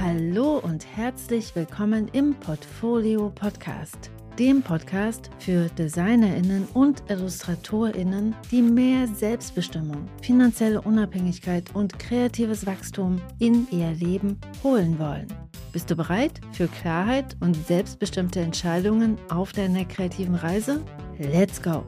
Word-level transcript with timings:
Hallo 0.00 0.58
und 0.64 0.84
herzlich 0.96 1.54
willkommen 1.54 2.08
im 2.12 2.34
Portfolio 2.34 3.30
Podcast, 3.30 4.10
dem 4.36 4.62
Podcast 4.62 5.30
für 5.38 5.68
Designerinnen 5.68 6.66
und 6.74 7.04
Illustratorinnen, 7.08 8.34
die 8.50 8.62
mehr 8.62 9.06
Selbstbestimmung, 9.06 10.08
finanzielle 10.22 10.80
Unabhängigkeit 10.80 11.72
und 11.72 11.96
kreatives 12.00 12.66
Wachstum 12.66 13.20
in 13.38 13.68
ihr 13.70 13.92
Leben 13.92 14.40
holen 14.64 14.98
wollen. 14.98 15.28
Bist 15.72 15.88
du 15.88 15.94
bereit 15.94 16.40
für 16.50 16.66
Klarheit 16.66 17.36
und 17.38 17.54
selbstbestimmte 17.54 18.40
Entscheidungen 18.40 19.18
auf 19.28 19.52
deiner 19.52 19.84
kreativen 19.84 20.34
Reise? 20.34 20.82
Let's 21.18 21.62
go! 21.62 21.84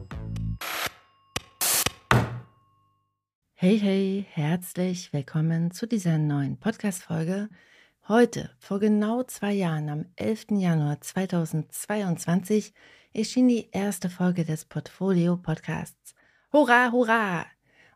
Hey, 3.61 3.77
hey, 3.77 4.25
herzlich 4.31 5.11
willkommen 5.11 5.71
zu 5.71 5.85
dieser 5.85 6.17
neuen 6.17 6.57
Podcast-Folge. 6.61 7.49
Heute, 8.07 8.51
vor 8.57 8.79
genau 8.79 9.23
zwei 9.23 9.51
Jahren, 9.51 9.89
am 9.89 10.05
11. 10.15 10.51
Januar 10.51 11.01
2022, 11.01 12.73
erschien 13.11 13.49
die 13.49 13.69
erste 13.73 14.09
Folge 14.09 14.45
des 14.45 14.63
Portfolio-Podcasts. 14.63 16.15
Hurra, 16.53 16.93
hurra! 16.93 17.47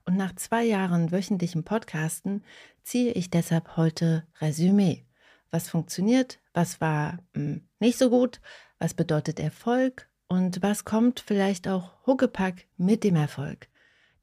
Und 0.03 0.17
nach 0.17 0.35
zwei 0.35 0.65
Jahren 0.65 1.13
wöchentlichem 1.13 1.63
Podcasten 1.63 2.43
ziehe 2.83 3.13
ich 3.13 3.29
deshalb 3.29 3.77
heute 3.77 4.27
Resümee. 4.41 5.05
Was 5.49 5.69
funktioniert, 5.69 6.41
was 6.53 6.81
war 6.81 7.19
mh, 7.35 7.41
hm, 7.41 7.67
nicht 7.79 7.97
so 7.97 8.09
gut, 8.09 8.41
was 8.79 8.93
bedeutet 8.93 9.39
Erfolg 9.39 10.09
und 10.27 10.61
was 10.61 10.83
kommt 10.83 11.21
vielleicht 11.21 11.69
auch 11.69 12.05
Huckepack 12.05 12.67
mit 12.75 13.05
dem 13.05 13.15
Erfolg. 13.15 13.69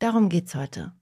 Darum 0.01 0.29
geht's 0.29 0.55
heute. 0.55 0.93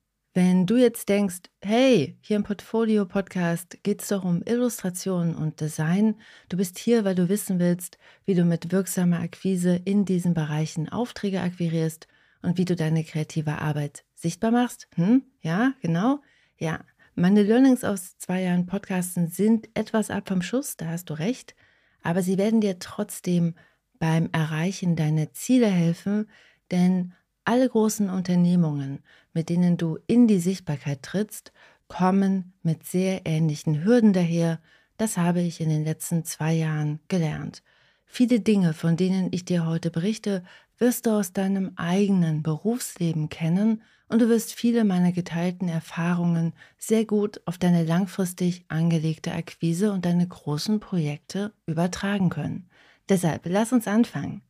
Wenn 0.40 0.66
du 0.66 0.76
jetzt 0.76 1.08
denkst, 1.08 1.50
hey, 1.64 2.16
hier 2.20 2.36
im 2.36 2.44
Portfolio-Podcast 2.44 3.82
geht 3.82 4.02
es 4.02 4.06
doch 4.06 4.22
um 4.24 4.40
Illustration 4.46 5.34
und 5.34 5.60
Design, 5.60 6.14
du 6.48 6.58
bist 6.58 6.78
hier, 6.78 7.04
weil 7.04 7.16
du 7.16 7.28
wissen 7.28 7.58
willst, 7.58 7.98
wie 8.24 8.36
du 8.36 8.44
mit 8.44 8.70
wirksamer 8.70 9.18
Akquise 9.18 9.80
in 9.84 10.04
diesen 10.04 10.34
Bereichen 10.34 10.88
Aufträge 10.90 11.40
akquirierst 11.40 12.06
und 12.40 12.56
wie 12.56 12.64
du 12.64 12.76
deine 12.76 13.02
kreative 13.02 13.60
Arbeit 13.60 14.04
sichtbar 14.14 14.52
machst? 14.52 14.86
Hm? 14.94 15.24
Ja, 15.40 15.72
genau. 15.82 16.22
Ja, 16.56 16.84
meine 17.16 17.42
Learnings 17.42 17.82
aus 17.82 18.16
zwei 18.18 18.42
Jahren 18.42 18.66
Podcasten 18.66 19.26
sind 19.26 19.68
etwas 19.74 20.08
ab 20.08 20.28
vom 20.28 20.42
Schuss, 20.42 20.76
da 20.76 20.86
hast 20.86 21.10
du 21.10 21.14
recht, 21.14 21.56
aber 22.04 22.22
sie 22.22 22.38
werden 22.38 22.60
dir 22.60 22.78
trotzdem 22.78 23.56
beim 23.98 24.28
Erreichen 24.30 24.94
deiner 24.94 25.32
Ziele 25.32 25.66
helfen, 25.66 26.30
denn 26.70 27.12
alle 27.48 27.66
großen 27.66 28.10
Unternehmungen, 28.10 28.98
mit 29.32 29.48
denen 29.48 29.78
du 29.78 29.98
in 30.06 30.28
die 30.28 30.38
Sichtbarkeit 30.38 31.02
trittst, 31.02 31.50
kommen 31.88 32.52
mit 32.62 32.84
sehr 32.84 33.24
ähnlichen 33.24 33.84
Hürden 33.84 34.12
daher. 34.12 34.60
Das 34.98 35.16
habe 35.16 35.40
ich 35.40 35.62
in 35.62 35.70
den 35.70 35.82
letzten 35.82 36.26
zwei 36.26 36.52
Jahren 36.52 37.00
gelernt. 37.08 37.62
Viele 38.04 38.40
Dinge, 38.40 38.74
von 38.74 38.98
denen 38.98 39.28
ich 39.32 39.46
dir 39.46 39.64
heute 39.64 39.90
berichte, 39.90 40.42
wirst 40.76 41.06
du 41.06 41.10
aus 41.10 41.32
deinem 41.32 41.72
eigenen 41.76 42.42
Berufsleben 42.42 43.30
kennen 43.30 43.80
und 44.08 44.20
du 44.20 44.28
wirst 44.28 44.52
viele 44.52 44.84
meiner 44.84 45.12
geteilten 45.12 45.68
Erfahrungen 45.68 46.52
sehr 46.76 47.06
gut 47.06 47.40
auf 47.46 47.56
deine 47.56 47.82
langfristig 47.82 48.66
angelegte 48.68 49.32
Akquise 49.32 49.92
und 49.92 50.04
deine 50.04 50.28
großen 50.28 50.80
Projekte 50.80 51.54
übertragen 51.64 52.28
können. 52.28 52.68
Deshalb 53.08 53.46
lass 53.46 53.72
uns 53.72 53.88
anfangen. 53.88 54.42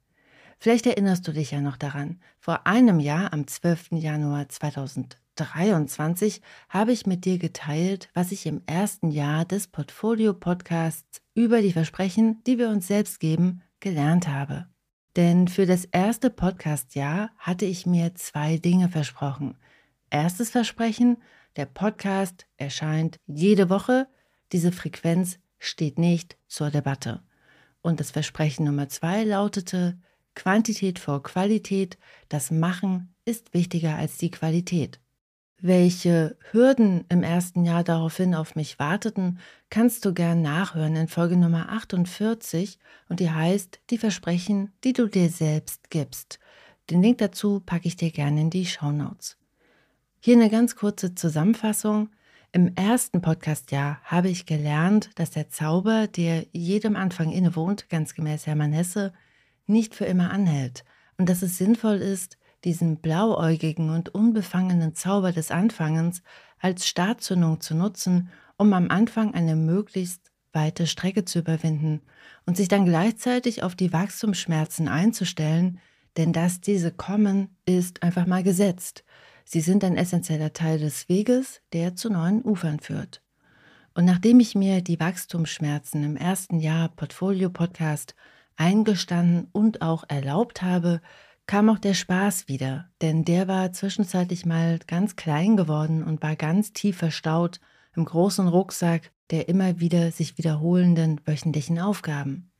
Vielleicht 0.58 0.86
erinnerst 0.86 1.26
du 1.28 1.32
dich 1.32 1.52
ja 1.52 1.60
noch 1.60 1.76
daran. 1.76 2.20
Vor 2.40 2.66
einem 2.66 2.98
Jahr, 2.98 3.32
am 3.32 3.46
12. 3.46 3.92
Januar 3.92 4.48
2023, 4.48 6.42
habe 6.68 6.90
ich 6.92 7.06
mit 7.06 7.24
dir 7.24 7.38
geteilt, 7.38 8.10
was 8.12 8.32
ich 8.32 8.44
im 8.44 8.62
ersten 8.66 9.12
Jahr 9.12 9.44
des 9.44 9.68
Portfolio-Podcasts 9.68 11.20
über 11.34 11.62
die 11.62 11.72
Versprechen, 11.72 12.42
die 12.44 12.58
wir 12.58 12.70
uns 12.70 12.88
selbst 12.88 13.20
geben, 13.20 13.62
gelernt 13.78 14.26
habe. 14.26 14.66
Denn 15.14 15.46
für 15.46 15.64
das 15.64 15.84
erste 15.84 16.28
Podcast-Jahr 16.28 17.30
hatte 17.38 17.64
ich 17.64 17.86
mir 17.86 18.16
zwei 18.16 18.56
Dinge 18.56 18.88
versprochen. 18.88 19.56
Erstes 20.10 20.50
Versprechen, 20.50 21.18
der 21.56 21.66
Podcast 21.66 22.46
erscheint 22.56 23.18
jede 23.26 23.70
Woche, 23.70 24.08
diese 24.50 24.72
Frequenz 24.72 25.38
steht 25.58 25.98
nicht 25.98 26.36
zur 26.48 26.70
Debatte. 26.70 27.22
Und 27.80 28.00
das 28.00 28.10
Versprechen 28.10 28.64
Nummer 28.64 28.88
zwei 28.88 29.22
lautete, 29.22 29.98
Quantität 30.38 31.00
vor 31.00 31.24
Qualität, 31.24 31.98
das 32.28 32.52
Machen 32.52 33.12
ist 33.24 33.54
wichtiger 33.54 33.96
als 33.96 34.18
die 34.18 34.30
Qualität. 34.30 35.00
Welche 35.60 36.36
Hürden 36.52 37.04
im 37.08 37.24
ersten 37.24 37.64
Jahr 37.64 37.82
daraufhin 37.82 38.36
auf 38.36 38.54
mich 38.54 38.78
warteten, 38.78 39.40
kannst 39.68 40.04
du 40.04 40.14
gern 40.14 40.40
nachhören 40.40 40.94
in 40.94 41.08
Folge 41.08 41.36
Nummer 41.36 41.70
48 41.70 42.78
und 43.08 43.18
die 43.18 43.32
heißt 43.32 43.80
Die 43.90 43.98
Versprechen, 43.98 44.72
die 44.84 44.92
du 44.92 45.08
dir 45.08 45.28
selbst 45.28 45.90
gibst. 45.90 46.38
Den 46.88 47.02
Link 47.02 47.18
dazu 47.18 47.58
packe 47.58 47.88
ich 47.88 47.96
dir 47.96 48.12
gerne 48.12 48.42
in 48.42 48.50
die 48.50 48.66
Show 48.66 48.92
Notes. 48.92 49.38
Hier 50.20 50.36
eine 50.36 50.50
ganz 50.50 50.76
kurze 50.76 51.16
Zusammenfassung. 51.16 52.10
Im 52.52 52.76
ersten 52.76 53.22
Podcastjahr 53.22 54.00
habe 54.04 54.28
ich 54.28 54.46
gelernt, 54.46 55.10
dass 55.16 55.32
der 55.32 55.50
Zauber, 55.50 56.06
der 56.06 56.46
jedem 56.52 56.94
Anfang 56.94 57.32
innewohnt, 57.32 57.88
ganz 57.88 58.14
gemäß 58.14 58.46
Hermann 58.46 58.72
Hesse, 58.72 59.12
nicht 59.68 59.94
für 59.94 60.04
immer 60.04 60.30
anhält 60.30 60.84
und 61.16 61.28
dass 61.28 61.42
es 61.42 61.58
sinnvoll 61.58 61.96
ist, 61.96 62.38
diesen 62.64 62.96
blauäugigen 63.00 63.90
und 63.90 64.08
unbefangenen 64.08 64.94
Zauber 64.94 65.32
des 65.32 65.50
Anfangens 65.50 66.22
als 66.58 66.88
Startzündung 66.88 67.60
zu 67.60 67.74
nutzen, 67.74 68.30
um 68.56 68.72
am 68.72 68.90
Anfang 68.90 69.34
eine 69.34 69.54
möglichst 69.54 70.32
weite 70.52 70.86
Strecke 70.86 71.24
zu 71.24 71.40
überwinden 71.40 72.00
und 72.46 72.56
sich 72.56 72.68
dann 72.68 72.84
gleichzeitig 72.84 73.62
auf 73.62 73.76
die 73.76 73.92
Wachstumsschmerzen 73.92 74.88
einzustellen, 74.88 75.78
denn 76.16 76.32
dass 76.32 76.60
diese 76.60 76.90
kommen, 76.90 77.56
ist 77.64 78.02
einfach 78.02 78.26
mal 78.26 78.42
gesetzt. 78.42 79.04
Sie 79.44 79.60
sind 79.60 79.84
ein 79.84 79.96
essentieller 79.96 80.52
Teil 80.52 80.78
des 80.78 81.08
Weges, 81.08 81.62
der 81.72 81.94
zu 81.94 82.10
neuen 82.10 82.42
Ufern 82.42 82.80
führt. 82.80 83.22
Und 83.94 84.04
nachdem 84.04 84.40
ich 84.40 84.54
mir 84.54 84.82
die 84.82 85.00
Wachstumsschmerzen 85.00 86.04
im 86.04 86.16
ersten 86.16 86.60
Jahr 86.60 86.88
Portfolio 86.88 87.50
Podcast 87.50 88.14
eingestanden 88.58 89.48
und 89.52 89.80
auch 89.80 90.04
erlaubt 90.08 90.60
habe, 90.62 91.00
kam 91.46 91.70
auch 91.70 91.78
der 91.78 91.94
Spaß 91.94 92.48
wieder, 92.48 92.90
denn 93.00 93.24
der 93.24 93.48
war 93.48 93.72
zwischenzeitlich 93.72 94.44
mal 94.44 94.78
ganz 94.86 95.16
klein 95.16 95.56
geworden 95.56 96.02
und 96.02 96.22
war 96.22 96.36
ganz 96.36 96.74
tief 96.74 96.98
verstaut 96.98 97.60
im 97.96 98.04
großen 98.04 98.46
Rucksack 98.46 99.10
der 99.30 99.48
immer 99.48 99.80
wieder 99.80 100.10
sich 100.10 100.38
wiederholenden 100.38 101.20
wöchentlichen 101.26 101.78
Aufgaben. 101.78 102.50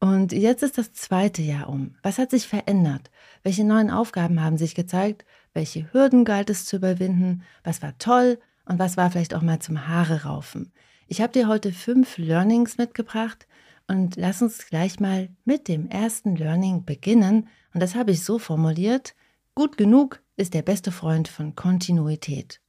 Und 0.00 0.32
jetzt 0.32 0.62
ist 0.62 0.76
das 0.76 0.92
zweite 0.92 1.42
Jahr 1.42 1.68
um. 1.68 1.96
Was 2.02 2.18
hat 2.18 2.30
sich 2.30 2.46
verändert? 2.46 3.10
Welche 3.42 3.64
neuen 3.64 3.90
Aufgaben 3.90 4.42
haben 4.42 4.58
sich 4.58 4.74
gezeigt? 4.74 5.24
Welche 5.54 5.92
Hürden 5.92 6.24
galt 6.24 6.50
es 6.50 6.66
zu 6.66 6.76
überwinden? 6.76 7.42
Was 7.62 7.80
war 7.80 7.96
toll 7.98 8.38
und 8.66 8.78
was 8.78 8.96
war 8.96 9.10
vielleicht 9.10 9.34
auch 9.34 9.42
mal 9.42 9.60
zum 9.60 9.88
Haare 9.88 10.24
raufen? 10.24 10.72
Ich 11.06 11.20
habe 11.20 11.32
dir 11.32 11.48
heute 11.48 11.72
fünf 11.72 12.18
Learnings 12.18 12.76
mitgebracht, 12.76 13.46
und 13.86 14.16
lass 14.16 14.42
uns 14.42 14.66
gleich 14.66 15.00
mal 15.00 15.28
mit 15.44 15.68
dem 15.68 15.88
ersten 15.88 16.36
Learning 16.36 16.84
beginnen. 16.84 17.48
Und 17.72 17.80
das 17.80 17.94
habe 17.94 18.12
ich 18.12 18.24
so 18.24 18.38
formuliert, 18.38 19.14
gut 19.54 19.76
genug 19.76 20.22
ist 20.36 20.54
der 20.54 20.62
beste 20.62 20.90
Freund 20.90 21.28
von 21.28 21.54
Kontinuität. 21.54 22.60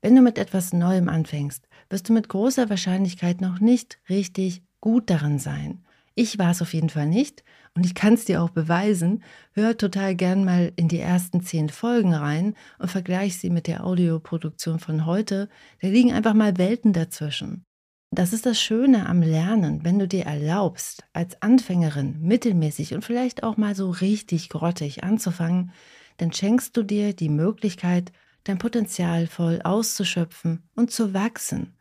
Wenn 0.00 0.14
du 0.14 0.22
mit 0.22 0.38
etwas 0.38 0.72
Neuem 0.72 1.08
anfängst, 1.08 1.68
wirst 1.90 2.08
du 2.08 2.12
mit 2.12 2.28
großer 2.28 2.70
Wahrscheinlichkeit 2.70 3.40
noch 3.40 3.60
nicht 3.60 3.98
richtig 4.08 4.62
gut 4.80 5.10
darin 5.10 5.38
sein. 5.38 5.84
Ich 6.14 6.38
war 6.38 6.50
es 6.50 6.62
auf 6.62 6.74
jeden 6.74 6.88
Fall 6.88 7.06
nicht 7.06 7.44
und 7.74 7.86
ich 7.86 7.94
kann 7.94 8.14
es 8.14 8.24
dir 8.24 8.42
auch 8.42 8.50
beweisen. 8.50 9.22
Hör 9.52 9.76
total 9.76 10.16
gern 10.16 10.44
mal 10.44 10.72
in 10.74 10.88
die 10.88 10.98
ersten 10.98 11.42
zehn 11.42 11.68
Folgen 11.68 12.12
rein 12.12 12.54
und 12.78 12.90
vergleich 12.90 13.38
sie 13.38 13.50
mit 13.50 13.68
der 13.68 13.84
Audioproduktion 13.84 14.80
von 14.80 15.06
heute. 15.06 15.48
Da 15.80 15.88
liegen 15.88 16.12
einfach 16.12 16.34
mal 16.34 16.58
Welten 16.58 16.92
dazwischen. 16.92 17.67
Das 18.10 18.32
ist 18.32 18.46
das 18.46 18.60
Schöne 18.60 19.06
am 19.06 19.20
Lernen, 19.20 19.84
wenn 19.84 19.98
du 19.98 20.08
dir 20.08 20.24
erlaubst, 20.24 21.04
als 21.12 21.40
Anfängerin 21.42 22.16
mittelmäßig 22.20 22.94
und 22.94 23.04
vielleicht 23.04 23.42
auch 23.42 23.56
mal 23.56 23.74
so 23.74 23.90
richtig 23.90 24.48
grottig 24.48 25.04
anzufangen, 25.04 25.72
dann 26.16 26.32
schenkst 26.32 26.76
du 26.76 26.82
dir 26.82 27.12
die 27.12 27.28
Möglichkeit, 27.28 28.12
dein 28.44 28.58
Potenzial 28.58 29.26
voll 29.26 29.60
auszuschöpfen 29.62 30.62
und 30.74 30.90
zu 30.90 31.12
wachsen. 31.12 31.76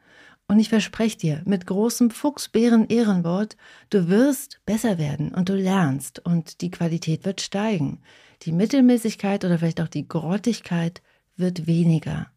Und 0.49 0.59
ich 0.59 0.69
verspreche 0.69 1.17
dir 1.17 1.41
mit 1.45 1.65
großem 1.65 2.11
Fuchsbären-Ehrenwort, 2.11 3.57
du 3.89 4.09
wirst 4.09 4.61
besser 4.65 4.97
werden 4.97 5.33
und 5.33 5.49
du 5.49 5.55
lernst 5.55 6.19
und 6.19 6.61
die 6.61 6.71
Qualität 6.71 7.25
wird 7.25 7.41
steigen. 7.41 8.01
Die 8.43 8.51
Mittelmäßigkeit 8.51 9.43
oder 9.43 9.59
vielleicht 9.59 9.81
auch 9.81 9.87
die 9.87 10.07
Grottigkeit 10.07 11.01
wird 11.37 11.67
weniger. 11.67 12.31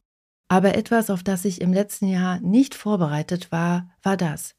Aber 0.51 0.75
etwas, 0.75 1.11
auf 1.11 1.23
das 1.23 1.45
ich 1.45 1.61
im 1.61 1.73
letzten 1.73 2.09
Jahr 2.09 2.41
nicht 2.41 2.75
vorbereitet 2.75 3.53
war, 3.53 3.89
war 4.03 4.17
das. 4.17 4.57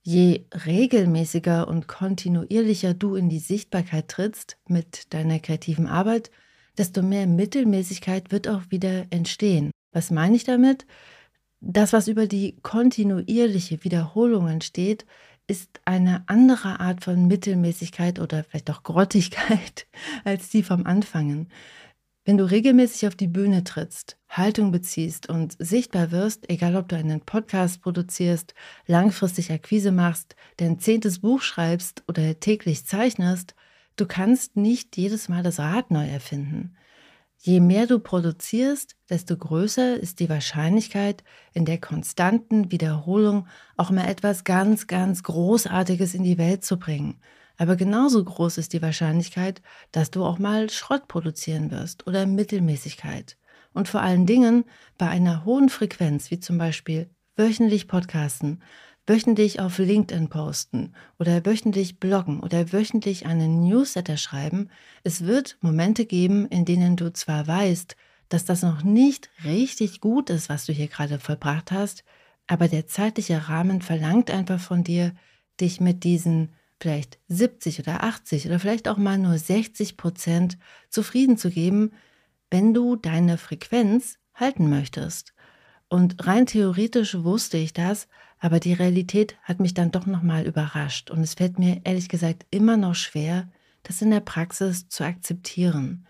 Je 0.00 0.44
regelmäßiger 0.66 1.66
und 1.66 1.88
kontinuierlicher 1.88 2.94
du 2.94 3.16
in 3.16 3.28
die 3.28 3.40
Sichtbarkeit 3.40 4.06
trittst 4.06 4.56
mit 4.68 5.12
deiner 5.12 5.40
kreativen 5.40 5.88
Arbeit, 5.88 6.30
desto 6.78 7.02
mehr 7.02 7.26
Mittelmäßigkeit 7.26 8.30
wird 8.30 8.46
auch 8.46 8.62
wieder 8.70 9.06
entstehen. 9.10 9.72
Was 9.90 10.12
meine 10.12 10.36
ich 10.36 10.44
damit? 10.44 10.86
Das, 11.60 11.92
was 11.92 12.06
über 12.06 12.28
die 12.28 12.60
kontinuierliche 12.62 13.82
Wiederholung 13.82 14.46
entsteht, 14.46 15.06
ist 15.48 15.80
eine 15.84 16.22
andere 16.28 16.78
Art 16.78 17.02
von 17.02 17.26
Mittelmäßigkeit 17.26 18.20
oder 18.20 18.44
vielleicht 18.44 18.70
auch 18.70 18.84
Grottigkeit 18.84 19.88
als 20.24 20.50
die 20.50 20.62
vom 20.62 20.86
Anfangen. 20.86 21.48
Wenn 22.24 22.38
du 22.38 22.48
regelmäßig 22.48 23.08
auf 23.08 23.16
die 23.16 23.26
Bühne 23.26 23.64
trittst, 23.64 24.16
Haltung 24.28 24.70
beziehst 24.70 25.28
und 25.28 25.56
sichtbar 25.58 26.12
wirst, 26.12 26.48
egal 26.48 26.76
ob 26.76 26.88
du 26.88 26.96
einen 26.96 27.22
Podcast 27.22 27.82
produzierst, 27.82 28.54
langfristig 28.86 29.50
Akquise 29.50 29.90
machst, 29.90 30.36
dein 30.58 30.78
zehntes 30.78 31.18
Buch 31.18 31.42
schreibst 31.42 32.04
oder 32.06 32.38
täglich 32.38 32.86
zeichnest, 32.86 33.56
du 33.96 34.06
kannst 34.06 34.56
nicht 34.56 34.96
jedes 34.96 35.28
Mal 35.28 35.42
das 35.42 35.58
Rad 35.58 35.90
neu 35.90 36.06
erfinden. 36.06 36.76
Je 37.38 37.58
mehr 37.58 37.88
du 37.88 37.98
produzierst, 37.98 38.94
desto 39.10 39.36
größer 39.36 39.96
ist 39.96 40.20
die 40.20 40.28
Wahrscheinlichkeit, 40.28 41.24
in 41.54 41.64
der 41.64 41.80
konstanten 41.80 42.70
Wiederholung 42.70 43.48
auch 43.76 43.90
mal 43.90 44.08
etwas 44.08 44.44
ganz, 44.44 44.86
ganz 44.86 45.24
Großartiges 45.24 46.14
in 46.14 46.22
die 46.22 46.38
Welt 46.38 46.64
zu 46.64 46.78
bringen. 46.78 47.20
Aber 47.62 47.76
genauso 47.76 48.24
groß 48.24 48.58
ist 48.58 48.72
die 48.72 48.82
Wahrscheinlichkeit, 48.82 49.62
dass 49.92 50.10
du 50.10 50.24
auch 50.24 50.40
mal 50.40 50.68
Schrott 50.68 51.06
produzieren 51.06 51.70
wirst 51.70 52.08
oder 52.08 52.26
Mittelmäßigkeit. 52.26 53.36
Und 53.72 53.86
vor 53.86 54.00
allen 54.00 54.26
Dingen 54.26 54.64
bei 54.98 55.08
einer 55.08 55.44
hohen 55.44 55.68
Frequenz, 55.68 56.32
wie 56.32 56.40
zum 56.40 56.58
Beispiel 56.58 57.08
wöchentlich 57.36 57.86
Podcasten, 57.86 58.64
wöchentlich 59.06 59.60
auf 59.60 59.78
LinkedIn 59.78 60.28
posten 60.28 60.96
oder 61.20 61.46
wöchentlich 61.46 62.00
bloggen 62.00 62.40
oder 62.40 62.72
wöchentlich 62.72 63.26
einen 63.26 63.62
Newsletter 63.62 64.16
schreiben, 64.16 64.68
es 65.04 65.24
wird 65.24 65.56
Momente 65.60 66.04
geben, 66.04 66.48
in 66.48 66.64
denen 66.64 66.96
du 66.96 67.12
zwar 67.12 67.46
weißt, 67.46 67.94
dass 68.28 68.44
das 68.44 68.62
noch 68.62 68.82
nicht 68.82 69.30
richtig 69.44 70.00
gut 70.00 70.30
ist, 70.30 70.48
was 70.48 70.66
du 70.66 70.72
hier 70.72 70.88
gerade 70.88 71.20
vollbracht 71.20 71.70
hast, 71.70 72.02
aber 72.48 72.66
der 72.66 72.88
zeitliche 72.88 73.48
Rahmen 73.48 73.82
verlangt 73.82 74.32
einfach 74.32 74.58
von 74.58 74.82
dir, 74.82 75.14
dich 75.60 75.80
mit 75.80 76.02
diesen 76.02 76.54
vielleicht 76.82 77.20
70 77.28 77.78
oder 77.78 78.02
80 78.02 78.46
oder 78.46 78.58
vielleicht 78.58 78.88
auch 78.88 78.96
mal 78.96 79.16
nur 79.16 79.38
60 79.38 79.96
Prozent 79.96 80.58
zufrieden 80.88 81.36
zu 81.38 81.48
geben, 81.48 81.92
wenn 82.50 82.74
du 82.74 82.96
deine 82.96 83.38
Frequenz 83.38 84.18
halten 84.34 84.68
möchtest. 84.68 85.32
Und 85.88 86.26
rein 86.26 86.46
theoretisch 86.46 87.14
wusste 87.22 87.56
ich 87.56 87.72
das, 87.72 88.08
aber 88.40 88.58
die 88.58 88.72
Realität 88.72 89.36
hat 89.42 89.60
mich 89.60 89.74
dann 89.74 89.92
doch 89.92 90.06
nochmal 90.06 90.44
überrascht 90.44 91.10
und 91.10 91.20
es 91.20 91.34
fällt 91.34 91.58
mir 91.58 91.80
ehrlich 91.84 92.08
gesagt 92.08 92.46
immer 92.50 92.76
noch 92.76 92.96
schwer, 92.96 93.48
das 93.84 94.02
in 94.02 94.10
der 94.10 94.20
Praxis 94.20 94.88
zu 94.88 95.04
akzeptieren. 95.04 96.08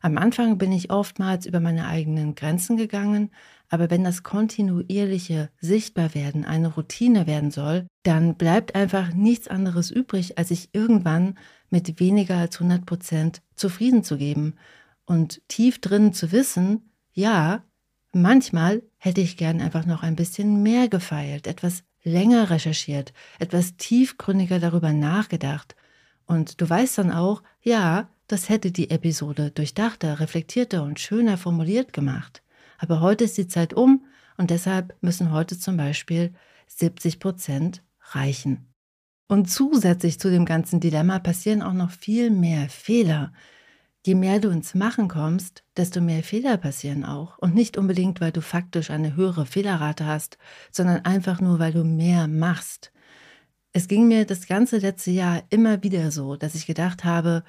Am 0.00 0.18
Anfang 0.18 0.58
bin 0.58 0.72
ich 0.72 0.90
oftmals 0.90 1.46
über 1.46 1.60
meine 1.60 1.86
eigenen 1.88 2.34
Grenzen 2.34 2.76
gegangen, 2.76 3.30
aber 3.68 3.90
wenn 3.90 4.04
das 4.04 4.22
kontinuierliche 4.22 5.50
Sichtbarwerden 5.60 6.44
eine 6.44 6.68
Routine 6.68 7.26
werden 7.26 7.50
soll, 7.50 7.86
dann 8.02 8.36
bleibt 8.36 8.74
einfach 8.74 9.12
nichts 9.12 9.48
anderes 9.48 9.90
übrig, 9.90 10.38
als 10.38 10.48
sich 10.48 10.70
irgendwann 10.72 11.38
mit 11.70 12.00
weniger 12.00 12.36
als 12.36 12.56
100 12.56 12.86
Prozent 12.86 13.42
zufrieden 13.54 14.04
zu 14.04 14.16
geben 14.16 14.54
und 15.04 15.42
tief 15.48 15.80
drin 15.80 16.12
zu 16.12 16.32
wissen, 16.32 16.92
ja, 17.12 17.64
Manchmal 18.12 18.82
hätte 18.96 19.20
ich 19.20 19.36
gern 19.36 19.60
einfach 19.60 19.84
noch 19.84 20.02
ein 20.02 20.16
bisschen 20.16 20.62
mehr 20.62 20.88
gefeilt, 20.88 21.46
etwas 21.46 21.84
länger 22.02 22.48
recherchiert, 22.48 23.12
etwas 23.38 23.76
tiefgründiger 23.76 24.58
darüber 24.58 24.92
nachgedacht. 24.92 25.76
Und 26.26 26.60
du 26.60 26.68
weißt 26.68 26.98
dann 26.98 27.12
auch, 27.12 27.42
ja, 27.60 28.08
das 28.28 28.48
hätte 28.48 28.70
die 28.70 28.90
Episode 28.90 29.50
durchdachter, 29.50 30.20
reflektierter 30.20 30.82
und 30.82 31.00
schöner 31.00 31.38
formuliert 31.38 31.92
gemacht. 31.92 32.42
Aber 32.78 33.00
heute 33.00 33.24
ist 33.24 33.38
die 33.38 33.48
Zeit 33.48 33.74
um 33.74 34.04
und 34.36 34.50
deshalb 34.50 34.96
müssen 35.00 35.32
heute 35.32 35.58
zum 35.58 35.76
Beispiel 35.76 36.32
70 36.68 37.18
Prozent 37.18 37.82
reichen. 38.12 38.72
Und 39.26 39.50
zusätzlich 39.50 40.20
zu 40.20 40.30
dem 40.30 40.44
ganzen 40.44 40.78
Dilemma 40.80 41.18
passieren 41.18 41.62
auch 41.62 41.72
noch 41.72 41.90
viel 41.90 42.30
mehr 42.30 42.68
Fehler, 42.68 43.32
je 44.06 44.14
mehr 44.14 44.40
du 44.40 44.48
ins 44.48 44.74
Machen 44.74 45.08
kommst, 45.08 45.64
desto 45.76 46.00
mehr 46.00 46.22
Fehler 46.22 46.56
passieren 46.56 47.04
auch. 47.04 47.36
Und 47.38 47.54
nicht 47.54 47.76
unbedingt, 47.76 48.20
weil 48.20 48.32
du 48.32 48.40
faktisch 48.40 48.90
eine 48.90 49.16
höhere 49.16 49.44
Fehlerrate 49.44 50.06
hast, 50.06 50.38
sondern 50.70 51.04
einfach 51.04 51.40
nur, 51.40 51.58
weil 51.58 51.72
du 51.72 51.84
mehr 51.84 52.28
machst. 52.28 52.92
Es 53.72 53.86
ging 53.88 54.08
mir 54.08 54.24
das 54.24 54.46
ganze 54.46 54.78
letzte 54.78 55.10
Jahr 55.10 55.42
immer 55.50 55.82
wieder 55.82 56.10
so, 56.10 56.36
dass 56.36 56.54
ich 56.54 56.66
gedacht 56.66 57.04
habe, 57.04 57.44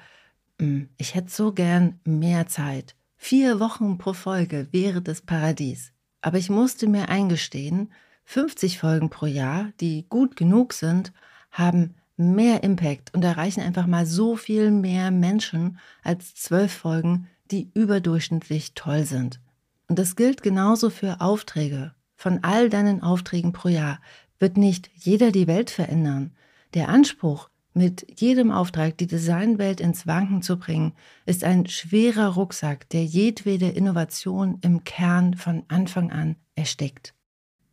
ich 0.96 1.14
hätte 1.14 1.30
so 1.30 1.52
gern 1.52 2.00
mehr 2.04 2.46
Zeit. 2.46 2.94
Vier 3.16 3.60
Wochen 3.60 3.98
pro 3.98 4.12
Folge 4.12 4.68
wäre 4.72 5.02
das 5.02 5.20
Paradies. 5.20 5.92
Aber 6.22 6.38
ich 6.38 6.50
musste 6.50 6.86
mir 6.86 7.08
eingestehen, 7.08 7.92
50 8.24 8.78
Folgen 8.78 9.10
pro 9.10 9.26
Jahr, 9.26 9.72
die 9.80 10.06
gut 10.08 10.36
genug 10.36 10.72
sind, 10.72 11.12
haben 11.50 11.94
mehr 12.16 12.62
Impact 12.62 13.14
und 13.14 13.24
erreichen 13.24 13.60
einfach 13.60 13.86
mal 13.86 14.06
so 14.06 14.36
viel 14.36 14.70
mehr 14.70 15.10
Menschen 15.10 15.78
als 16.02 16.34
zwölf 16.34 16.72
Folgen, 16.72 17.28
die 17.50 17.70
überdurchschnittlich 17.74 18.74
toll 18.74 19.04
sind. 19.04 19.40
Und 19.88 19.98
das 19.98 20.14
gilt 20.14 20.42
genauso 20.42 20.90
für 20.90 21.20
Aufträge. 21.20 21.94
Von 22.14 22.44
all 22.44 22.68
deinen 22.68 23.02
Aufträgen 23.02 23.52
pro 23.52 23.68
Jahr 23.68 24.00
wird 24.38 24.56
nicht 24.56 24.90
jeder 24.94 25.32
die 25.32 25.46
Welt 25.46 25.70
verändern. 25.70 26.32
Der 26.74 26.88
Anspruch, 26.88 27.49
mit 27.72 28.20
jedem 28.20 28.50
Auftrag 28.50 28.98
die 28.98 29.06
Designwelt 29.06 29.80
ins 29.80 30.06
Wanken 30.06 30.42
zu 30.42 30.58
bringen, 30.58 30.92
ist 31.26 31.44
ein 31.44 31.66
schwerer 31.66 32.34
Rucksack, 32.34 32.88
der 32.90 33.04
jedwede 33.04 33.68
Innovation 33.68 34.58
im 34.62 34.84
Kern 34.84 35.34
von 35.34 35.64
Anfang 35.68 36.10
an 36.10 36.36
erstickt. 36.54 37.14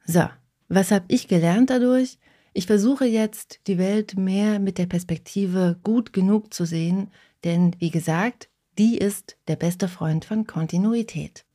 So, 0.06 0.30
was 0.70 0.92
habe 0.92 1.06
ich 1.08 1.28
gelernt 1.28 1.70
dadurch? 1.70 2.18
Ich 2.54 2.68
versuche 2.68 3.06
jetzt, 3.06 3.60
die 3.68 3.78
Welt 3.78 4.18
mehr 4.18 4.60
mit 4.60 4.78
der 4.78 4.88
Perspektive 4.88 5.80
gut 5.84 6.14
genug 6.14 6.54
zu 6.54 6.66
sehen, 6.66 7.12
denn 7.44 7.76
wie 7.80 7.92
gesagt, 7.92 8.50
die 8.78 8.98
ist 8.98 9.38
der 9.48 9.56
beste 9.56 9.88
Freund 9.88 10.26
von 10.26 10.46
Kontinuität. 10.46 11.46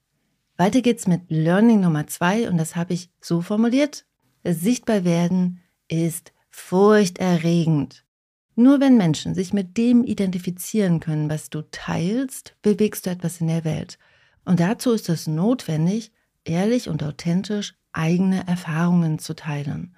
Weiter 0.57 0.81
geht's 0.81 1.07
mit 1.07 1.23
Learning 1.29 1.81
Nummer 1.81 2.07
zwei 2.07 2.49
und 2.49 2.57
das 2.57 2.77
habe 2.77 2.95
ich 2.95 3.11
so 3.21 3.41
formuliert. 3.41 4.05
Sichtbar 4.45 5.05
werden 5.05 5.61
ist 5.89 6.33
furchterregend. 6.51 8.05
Nur 8.55 8.81
wenn 8.81 8.97
Menschen 8.97 9.35
sich 9.35 9.53
mit 9.53 9.77
dem 9.79 10.05
identifizieren 10.05 11.01
können, 11.01 11.31
was 11.31 11.49
du 11.49 11.63
teilst, 11.71 12.55
bewegst 12.63 13.07
du 13.07 13.11
etwas 13.11 13.41
in 13.41 13.47
der 13.47 13.65
Welt. 13.65 13.99
Und 14.45 14.61
dazu 14.61 14.93
ist 14.93 15.09
es 15.09 15.27
notwendig, 15.27 16.13
ehrlich 16.45 16.89
und 16.89 17.03
authentisch 17.03 17.75
eigene 17.93 18.47
Erfahrungen 18.47 19.19
zu 19.19 19.35
teilen. 19.35 19.95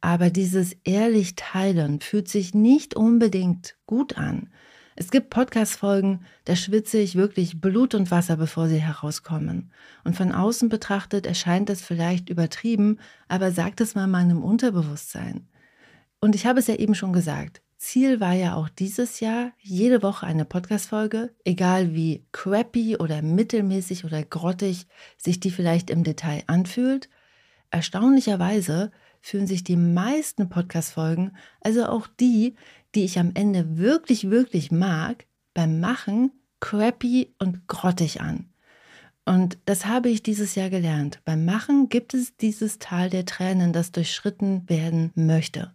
Aber 0.00 0.30
dieses 0.30 0.76
ehrlich 0.84 1.36
Teilen 1.36 2.00
fühlt 2.00 2.28
sich 2.28 2.54
nicht 2.54 2.96
unbedingt 2.96 3.76
gut 3.86 4.18
an. 4.18 4.48
Es 4.96 5.10
gibt 5.10 5.30
Podcast-Folgen, 5.30 6.24
da 6.44 6.54
schwitze 6.56 6.98
ich 6.98 7.14
wirklich 7.14 7.60
Blut 7.60 7.94
und 7.94 8.10
Wasser, 8.10 8.36
bevor 8.36 8.68
sie 8.68 8.80
herauskommen. 8.80 9.70
Und 10.04 10.16
von 10.16 10.32
außen 10.32 10.68
betrachtet 10.68 11.24
erscheint 11.24 11.68
das 11.68 11.82
vielleicht 11.82 12.28
übertrieben, 12.28 12.98
aber 13.28 13.52
sagt 13.52 13.80
es 13.80 13.94
mal 13.94 14.06
meinem 14.06 14.42
Unterbewusstsein. 14.42 15.48
Und 16.20 16.34
ich 16.34 16.46
habe 16.46 16.58
es 16.58 16.66
ja 16.66 16.74
eben 16.74 16.94
schon 16.94 17.12
gesagt. 17.12 17.62
Ziel 17.82 18.20
war 18.20 18.32
ja 18.32 18.54
auch 18.54 18.68
dieses 18.68 19.18
Jahr 19.18 19.50
jede 19.58 20.04
Woche 20.04 20.24
eine 20.24 20.44
Podcast-Folge, 20.44 21.34
egal 21.44 21.94
wie 21.94 22.24
crappy 22.30 22.96
oder 22.96 23.22
mittelmäßig 23.22 24.04
oder 24.04 24.22
grottig 24.22 24.86
sich 25.16 25.40
die 25.40 25.50
vielleicht 25.50 25.90
im 25.90 26.04
Detail 26.04 26.44
anfühlt. 26.46 27.10
Erstaunlicherweise 27.72 28.92
fühlen 29.20 29.48
sich 29.48 29.64
die 29.64 29.76
meisten 29.76 30.48
Podcast-Folgen, 30.48 31.36
also 31.60 31.86
auch 31.86 32.06
die, 32.06 32.54
die 32.94 33.02
ich 33.02 33.18
am 33.18 33.32
Ende 33.34 33.76
wirklich, 33.76 34.30
wirklich 34.30 34.70
mag, 34.70 35.26
beim 35.52 35.80
Machen 35.80 36.30
crappy 36.60 37.34
und 37.40 37.66
grottig 37.66 38.20
an. 38.20 38.48
Und 39.24 39.58
das 39.64 39.86
habe 39.86 40.08
ich 40.08 40.22
dieses 40.22 40.54
Jahr 40.54 40.70
gelernt. 40.70 41.20
Beim 41.24 41.44
Machen 41.44 41.88
gibt 41.88 42.14
es 42.14 42.36
dieses 42.36 42.78
Tal 42.78 43.10
der 43.10 43.26
Tränen, 43.26 43.72
das 43.72 43.90
durchschritten 43.90 44.68
werden 44.68 45.10
möchte. 45.16 45.74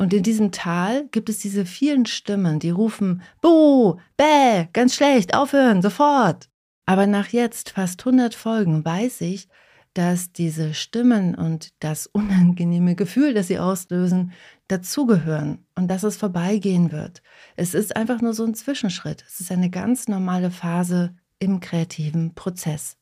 Und 0.00 0.14
in 0.14 0.22
diesem 0.22 0.50
Tal 0.50 1.08
gibt 1.08 1.28
es 1.28 1.40
diese 1.40 1.66
vielen 1.66 2.06
Stimmen, 2.06 2.58
die 2.58 2.70
rufen, 2.70 3.20
Buh, 3.42 3.98
Bäh, 4.16 4.66
ganz 4.72 4.94
schlecht, 4.94 5.34
aufhören, 5.34 5.82
sofort. 5.82 6.48
Aber 6.86 7.06
nach 7.06 7.28
jetzt 7.28 7.68
fast 7.68 8.00
100 8.00 8.34
Folgen 8.34 8.82
weiß 8.82 9.20
ich, 9.20 9.46
dass 9.92 10.32
diese 10.32 10.72
Stimmen 10.72 11.34
und 11.34 11.74
das 11.80 12.06
unangenehme 12.06 12.94
Gefühl, 12.94 13.34
das 13.34 13.48
sie 13.48 13.58
auslösen, 13.58 14.32
dazugehören 14.68 15.66
und 15.74 15.88
dass 15.88 16.02
es 16.02 16.16
vorbeigehen 16.16 16.92
wird. 16.92 17.22
Es 17.56 17.74
ist 17.74 17.94
einfach 17.94 18.22
nur 18.22 18.32
so 18.32 18.46
ein 18.46 18.54
Zwischenschritt. 18.54 19.22
Es 19.28 19.40
ist 19.40 19.52
eine 19.52 19.68
ganz 19.68 20.08
normale 20.08 20.50
Phase 20.50 21.14
im 21.40 21.60
kreativen 21.60 22.34
Prozess. 22.34 22.96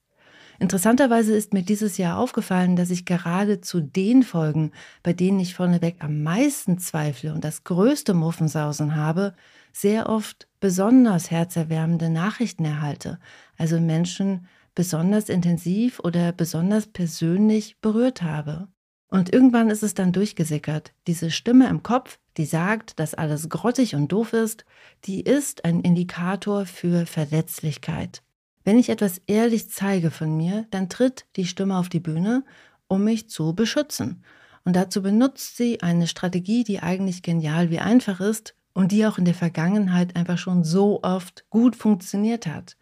Interessanterweise 0.60 1.36
ist 1.36 1.54
mir 1.54 1.62
dieses 1.62 1.98
Jahr 1.98 2.18
aufgefallen, 2.18 2.74
dass 2.74 2.90
ich 2.90 3.04
gerade 3.04 3.60
zu 3.60 3.80
den 3.80 4.24
Folgen, 4.24 4.72
bei 5.04 5.12
denen 5.12 5.38
ich 5.38 5.54
vorneweg 5.54 5.96
am 6.00 6.24
meisten 6.24 6.78
zweifle 6.78 7.32
und 7.32 7.44
das 7.44 7.62
größte 7.62 8.12
Muffensausen 8.12 8.96
habe, 8.96 9.34
sehr 9.72 10.08
oft 10.08 10.48
besonders 10.58 11.30
herzerwärmende 11.30 12.10
Nachrichten 12.10 12.64
erhalte. 12.64 13.20
Also 13.56 13.78
Menschen 13.78 14.46
besonders 14.74 15.28
intensiv 15.28 16.00
oder 16.00 16.32
besonders 16.32 16.88
persönlich 16.88 17.80
berührt 17.80 18.22
habe. 18.22 18.66
Und 19.10 19.32
irgendwann 19.32 19.70
ist 19.70 19.82
es 19.82 19.94
dann 19.94 20.12
durchgesickert. 20.12 20.92
Diese 21.06 21.30
Stimme 21.30 21.68
im 21.68 21.82
Kopf, 21.82 22.18
die 22.36 22.44
sagt, 22.44 22.98
dass 22.98 23.14
alles 23.14 23.48
grottig 23.48 23.94
und 23.94 24.08
doof 24.12 24.32
ist, 24.32 24.64
die 25.04 25.22
ist 25.22 25.64
ein 25.64 25.80
Indikator 25.80 26.66
für 26.66 27.06
Verletzlichkeit. 27.06 28.22
Wenn 28.68 28.78
ich 28.78 28.90
etwas 28.90 29.22
ehrlich 29.26 29.70
zeige 29.70 30.10
von 30.10 30.36
mir, 30.36 30.66
dann 30.70 30.90
tritt 30.90 31.24
die 31.36 31.46
Stimme 31.46 31.78
auf 31.78 31.88
die 31.88 32.00
Bühne, 32.00 32.44
um 32.86 33.02
mich 33.02 33.30
zu 33.30 33.54
beschützen. 33.54 34.22
Und 34.62 34.76
dazu 34.76 35.00
benutzt 35.00 35.56
sie 35.56 35.80
eine 35.80 36.06
Strategie, 36.06 36.64
die 36.64 36.80
eigentlich 36.80 37.22
genial 37.22 37.70
wie 37.70 37.78
einfach 37.78 38.20
ist 38.20 38.54
und 38.74 38.92
die 38.92 39.06
auch 39.06 39.16
in 39.16 39.24
der 39.24 39.32
Vergangenheit 39.32 40.16
einfach 40.16 40.36
schon 40.36 40.64
so 40.64 41.02
oft 41.02 41.46
gut 41.48 41.76
funktioniert 41.76 42.46
hat. 42.46 42.76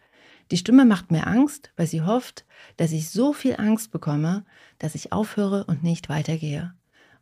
Die 0.51 0.57
Stimme 0.57 0.83
macht 0.83 1.09
mir 1.09 1.25
Angst, 1.25 1.71
weil 1.77 1.87
sie 1.87 2.01
hofft, 2.01 2.43
dass 2.75 2.91
ich 2.91 3.09
so 3.09 3.31
viel 3.31 3.55
Angst 3.57 3.91
bekomme, 3.91 4.43
dass 4.79 4.93
ich 4.93 5.13
aufhöre 5.13 5.63
und 5.67 5.83
nicht 5.83 6.09
weitergehe. 6.09 6.73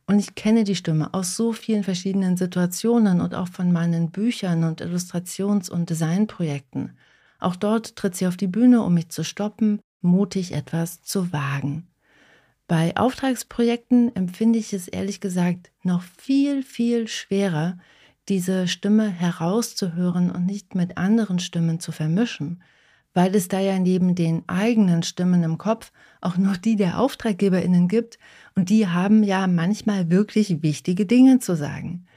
Und 0.08 0.18
ich 0.18 0.34
kenne 0.34 0.64
die 0.64 0.76
Stimme 0.76 1.14
aus 1.14 1.36
so 1.36 1.54
vielen 1.54 1.84
verschiedenen 1.84 2.36
Situationen 2.36 3.22
und 3.22 3.36
auch 3.36 3.48
von 3.48 3.72
meinen 3.72 4.10
Büchern 4.10 4.64
und 4.64 4.82
Illustrations- 4.82 5.70
und 5.70 5.92
Designprojekten. 5.92 6.98
Auch 7.46 7.56
dort 7.56 7.96
tritt 7.96 8.16
sie 8.16 8.26
auf 8.26 8.38
die 8.38 8.48
Bühne, 8.48 8.82
um 8.82 8.96
mich 8.96 9.10
zu 9.10 9.24
stoppen, 9.24 9.80
mutig 10.02 10.52
etwas 10.52 11.04
zu 11.04 11.32
wagen. 11.32 11.86
Bei 12.68 12.98
Auftragsprojekten 12.98 14.16
empfinde 14.16 14.58
ich 14.58 14.74
es 14.74 14.88
ehrlich 14.88 15.22
gesagt 15.22 15.72
noch 15.84 16.02
viel, 16.02 16.64
viel 16.64 17.08
schwerer, 17.08 17.78
diese 18.30 18.68
Stimme 18.68 19.08
herauszuhören 19.08 20.32
und 20.32 20.48
nicht 20.48 20.74
mit 20.74 20.98
anderen 20.98 21.38
Stimmen 21.38 21.80
zu 21.80 21.92
vermischen, 21.92 22.64
weil 23.14 23.36
es 23.36 23.48
da 23.48 23.60
ja 23.60 23.78
neben 23.78 24.16
den 24.16 24.42
eigenen 24.50 25.04
Stimmen 25.04 25.44
im 25.44 25.60
Kopf 25.60 25.92
auch 26.22 26.38
noch 26.38 26.58
die 26.58 26.76
der 26.76 27.00
Auftraggeberinnen 27.00 27.88
gibt 27.88 28.18
und 28.56 28.72
die 28.72 28.88
haben 28.88 29.22
ja 29.22 29.46
manchmal 29.46 30.10
wirklich 30.10 30.64
wichtige 30.64 31.06
Dinge 31.06 31.38
zu 31.38 31.56
sagen. 31.56 32.08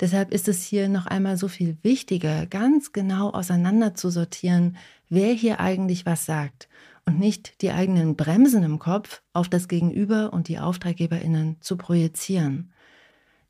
Deshalb 0.00 0.32
ist 0.32 0.48
es 0.48 0.64
hier 0.64 0.88
noch 0.88 1.06
einmal 1.06 1.36
so 1.36 1.48
viel 1.48 1.78
wichtiger, 1.82 2.46
ganz 2.46 2.92
genau 2.92 3.30
auseinander 3.30 3.94
zu 3.94 4.10
sortieren, 4.10 4.76
wer 5.08 5.32
hier 5.32 5.60
eigentlich 5.60 6.04
was 6.04 6.26
sagt 6.26 6.68
und 7.06 7.18
nicht 7.18 7.62
die 7.62 7.70
eigenen 7.70 8.16
Bremsen 8.16 8.62
im 8.62 8.78
Kopf 8.78 9.22
auf 9.32 9.48
das 9.48 9.68
Gegenüber 9.68 10.32
und 10.32 10.48
die 10.48 10.58
Auftraggeberinnen 10.58 11.56
zu 11.60 11.76
projizieren. 11.76 12.72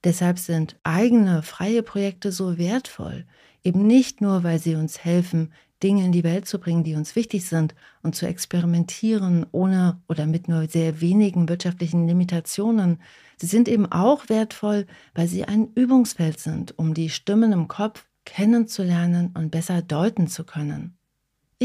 Deshalb 0.05 0.39
sind 0.39 0.77
eigene 0.83 1.43
freie 1.43 1.83
Projekte 1.83 2.31
so 2.31 2.59
wertvoll, 2.59 3.25
eben 3.63 3.87
nicht 3.87 4.21
nur, 4.21 4.45
weil 4.45 4.59
sie 4.59 4.75
uns 4.75 5.03
helfen, 5.03 5.53
Dinge 5.83 6.05
in 6.05 6.13
die 6.13 6.25
Welt 6.25 6.47
zu 6.47 6.59
bringen, 6.59 6.85
die 6.85 6.95
uns 6.95 7.17
wichtig 7.17 7.47
sind 7.47 7.75
und 8.03 8.15
zu 8.15 8.27
experimentieren 8.27 9.47
ohne 9.53 10.01
oder 10.09 10.27
mit 10.27 10.49
nur 10.49 10.69
sehr 10.69 11.01
wenigen 11.01 11.49
wirtschaftlichen 11.49 12.07
Limitationen. 12.07 13.01
Sie 13.37 13.47
sind 13.47 13.69
eben 13.69 13.91
auch 13.91 14.29
wertvoll, 14.29 14.87
weil 15.15 15.27
sie 15.27 15.45
ein 15.45 15.69
Übungsfeld 15.75 16.39
sind, 16.39 16.79
um 16.79 16.95
die 16.95 17.11
Stimmen 17.11 17.53
im 17.53 17.69
Kopf 17.69 18.07
kennenzulernen 18.25 19.35
und 19.35 19.51
besser 19.51 19.83
deuten 19.83 20.29
zu 20.29 20.45
können. 20.45 20.97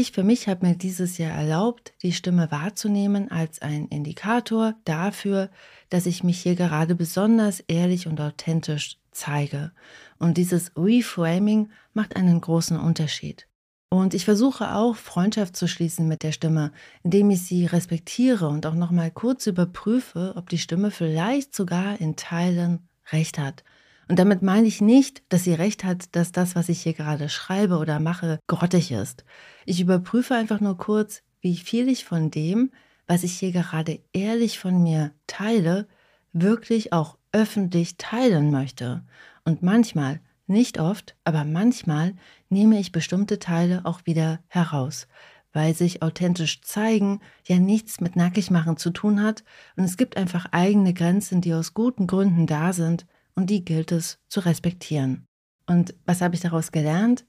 Ich 0.00 0.12
für 0.12 0.22
mich 0.22 0.48
habe 0.48 0.66
mir 0.66 0.76
dieses 0.76 1.18
Jahr 1.18 1.32
erlaubt, 1.32 1.92
die 2.00 2.14
Stimme 2.14 2.50
wahrzunehmen 2.50 3.30
als 3.30 3.60
ein 3.60 3.86
Indikator 3.88 4.72
dafür, 4.86 5.50
dass 5.90 6.06
ich 6.06 6.24
mich 6.24 6.40
hier 6.40 6.54
gerade 6.54 6.94
besonders 6.94 7.60
ehrlich 7.60 8.06
und 8.06 8.18
authentisch 8.18 8.96
zeige. 9.10 9.72
Und 10.18 10.38
dieses 10.38 10.72
Reframing 10.74 11.68
macht 11.92 12.16
einen 12.16 12.40
großen 12.40 12.80
Unterschied. 12.80 13.46
Und 13.90 14.14
ich 14.14 14.24
versuche 14.24 14.74
auch, 14.74 14.96
Freundschaft 14.96 15.54
zu 15.54 15.68
schließen 15.68 16.08
mit 16.08 16.22
der 16.22 16.32
Stimme, 16.32 16.72
indem 17.02 17.28
ich 17.28 17.42
sie 17.42 17.66
respektiere 17.66 18.48
und 18.48 18.64
auch 18.64 18.72
nochmal 18.72 19.10
kurz 19.10 19.46
überprüfe, 19.46 20.32
ob 20.34 20.48
die 20.48 20.56
Stimme 20.56 20.90
vielleicht 20.90 21.54
sogar 21.54 22.00
in 22.00 22.16
Teilen 22.16 22.88
recht 23.12 23.38
hat. 23.38 23.64
Und 24.10 24.18
damit 24.18 24.42
meine 24.42 24.66
ich 24.66 24.80
nicht, 24.80 25.22
dass 25.28 25.44
sie 25.44 25.54
recht 25.54 25.84
hat, 25.84 26.16
dass 26.16 26.32
das, 26.32 26.56
was 26.56 26.68
ich 26.68 26.82
hier 26.82 26.94
gerade 26.94 27.28
schreibe 27.28 27.78
oder 27.78 28.00
mache, 28.00 28.40
grottig 28.48 28.90
ist. 28.90 29.24
Ich 29.66 29.80
überprüfe 29.80 30.34
einfach 30.34 30.58
nur 30.58 30.76
kurz, 30.76 31.22
wie 31.40 31.56
viel 31.56 31.88
ich 31.88 32.04
von 32.04 32.28
dem, 32.28 32.72
was 33.06 33.22
ich 33.22 33.38
hier 33.38 33.52
gerade 33.52 34.00
ehrlich 34.12 34.58
von 34.58 34.82
mir 34.82 35.12
teile, 35.28 35.86
wirklich 36.32 36.92
auch 36.92 37.18
öffentlich 37.30 37.98
teilen 37.98 38.50
möchte. 38.50 39.04
Und 39.44 39.62
manchmal 39.62 40.18
nicht 40.48 40.80
oft, 40.80 41.14
aber 41.22 41.44
manchmal 41.44 42.14
nehme 42.48 42.80
ich 42.80 42.90
bestimmte 42.90 43.38
Teile 43.38 43.82
auch 43.84 44.06
wieder 44.06 44.40
heraus, 44.48 45.06
weil 45.52 45.72
sich 45.72 46.02
authentisch 46.02 46.62
zeigen 46.62 47.20
ja 47.46 47.60
nichts 47.60 48.00
mit 48.00 48.16
Nackigmachen 48.16 48.76
zu 48.76 48.90
tun 48.90 49.22
hat 49.22 49.44
und 49.76 49.84
es 49.84 49.96
gibt 49.96 50.16
einfach 50.16 50.46
eigene 50.50 50.94
Grenzen, 50.94 51.40
die 51.40 51.54
aus 51.54 51.74
guten 51.74 52.08
Gründen 52.08 52.48
da 52.48 52.72
sind 52.72 53.06
und 53.40 53.48
die 53.48 53.64
gilt 53.64 53.90
es 53.90 54.18
zu 54.28 54.40
respektieren. 54.40 55.26
Und 55.66 55.94
was 56.04 56.20
habe 56.20 56.34
ich 56.34 56.42
daraus 56.42 56.72
gelernt? 56.72 57.24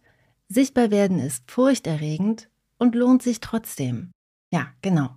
Sichtbar 0.50 0.92
werden 0.92 1.20
ist 1.20 1.50
furchterregend 1.50 2.50
und 2.78 2.96
lohnt 2.96 3.24
sich 3.24 3.40
trotzdem. 3.40 4.12
Ja, 4.52 4.68
genau. 4.82 5.16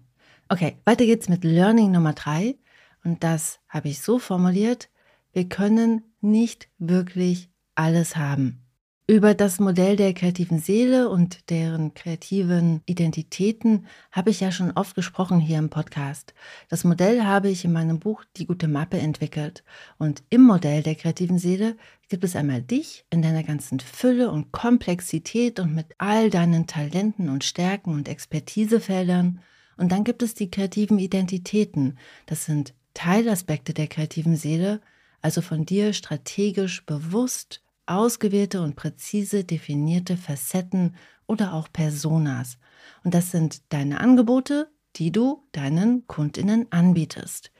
Okay, 0.48 0.76
weiter 0.84 1.04
geht's 1.04 1.28
mit 1.28 1.42
Learning 1.42 1.90
Nummer 1.90 2.12
drei 2.12 2.56
und 3.02 3.24
das 3.24 3.58
habe 3.68 3.88
ich 3.88 4.02
so 4.02 4.20
formuliert, 4.20 4.88
wir 5.32 5.48
können 5.48 6.04
nicht 6.20 6.68
wirklich 6.78 7.50
alles 7.74 8.14
haben. 8.14 8.63
Über 9.06 9.34
das 9.34 9.60
Modell 9.60 9.96
der 9.96 10.14
kreativen 10.14 10.60
Seele 10.60 11.10
und 11.10 11.50
deren 11.50 11.92
kreativen 11.92 12.80
Identitäten 12.86 13.86
habe 14.10 14.30
ich 14.30 14.40
ja 14.40 14.50
schon 14.50 14.70
oft 14.70 14.94
gesprochen 14.94 15.40
hier 15.40 15.58
im 15.58 15.68
Podcast. 15.68 16.32
Das 16.70 16.84
Modell 16.84 17.22
habe 17.22 17.50
ich 17.50 17.66
in 17.66 17.72
meinem 17.74 17.98
Buch 17.98 18.24
Die 18.38 18.46
gute 18.46 18.66
Mappe 18.66 18.96
entwickelt. 18.96 19.62
Und 19.98 20.22
im 20.30 20.40
Modell 20.40 20.82
der 20.82 20.94
kreativen 20.94 21.38
Seele 21.38 21.76
gibt 22.08 22.24
es 22.24 22.34
einmal 22.34 22.62
dich 22.62 23.04
in 23.10 23.20
deiner 23.20 23.42
ganzen 23.42 23.78
Fülle 23.78 24.30
und 24.30 24.52
Komplexität 24.52 25.60
und 25.60 25.74
mit 25.74 25.88
all 25.98 26.30
deinen 26.30 26.66
Talenten 26.66 27.28
und 27.28 27.44
Stärken 27.44 27.92
und 27.92 28.08
Expertisefeldern. 28.08 29.40
Und 29.76 29.92
dann 29.92 30.04
gibt 30.04 30.22
es 30.22 30.32
die 30.32 30.50
kreativen 30.50 30.98
Identitäten. 30.98 31.98
Das 32.24 32.46
sind 32.46 32.72
Teilaspekte 32.94 33.74
der 33.74 33.88
kreativen 33.88 34.36
Seele, 34.36 34.80
also 35.20 35.42
von 35.42 35.66
dir 35.66 35.92
strategisch 35.92 36.86
bewusst 36.86 37.60
ausgewählte 37.86 38.62
und 38.62 38.76
präzise 38.76 39.44
definierte 39.44 40.16
Facetten 40.16 40.96
oder 41.26 41.54
auch 41.54 41.68
Personas. 41.72 42.58
Und 43.02 43.14
das 43.14 43.30
sind 43.30 43.72
deine 43.72 44.00
Angebote, 44.00 44.68
die 44.96 45.10
du 45.10 45.42
deinen 45.52 46.06
Kundinnen 46.06 46.66
anbietest. 46.70 47.50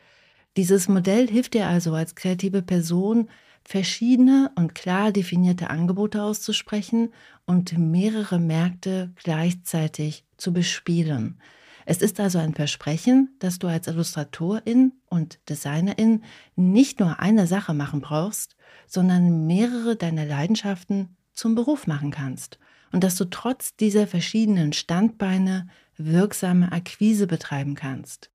Dieses 0.57 0.89
Modell 0.89 1.29
hilft 1.29 1.55
dir 1.55 1.67
also 1.67 1.95
als 1.95 2.15
kreative 2.15 2.63
Person, 2.63 3.29
verschiedene 3.65 4.53
und 4.57 4.75
klar 4.75 5.11
definierte 5.11 5.71
Angebote 5.71 6.23
auszusprechen 6.23 7.13
und 7.47 7.77
mehrere 7.77 8.39
Märkte 8.39 9.13
gleichzeitig 9.17 10.25
zu 10.37 10.53
bespielen. 10.53 11.41
Es 11.87 12.01
ist 12.01 12.21
also 12.21 12.39
ein 12.39 12.55
Versprechen, 12.55 13.37
dass 13.41 13.59
du 13.59 13.67
als 13.67 13.87
Illustratorin 13.87 14.93
und 15.09 15.39
Designerin 15.49 16.23
nicht 16.57 17.01
nur 17.01 17.19
eine 17.21 17.47
Sache 17.47 17.75
machen 17.75 18.01
brauchst, 18.01 18.54
sondern 18.87 19.47
mehrere 19.47 19.97
deiner 19.97 20.25
Leidenschaften 20.25 21.17
zum 21.33 21.55
Beruf 21.55 21.87
machen 21.87 22.11
kannst 22.11 22.59
und 22.93 23.03
dass 23.03 23.17
du 23.17 23.25
trotz 23.25 23.77
dieser 23.77 24.07
verschiedenen 24.07 24.73
Standbeine 24.73 25.69
wirksame 25.97 26.73
Akquise 26.73 27.27
betreiben 27.27 27.75
kannst. 27.75 28.31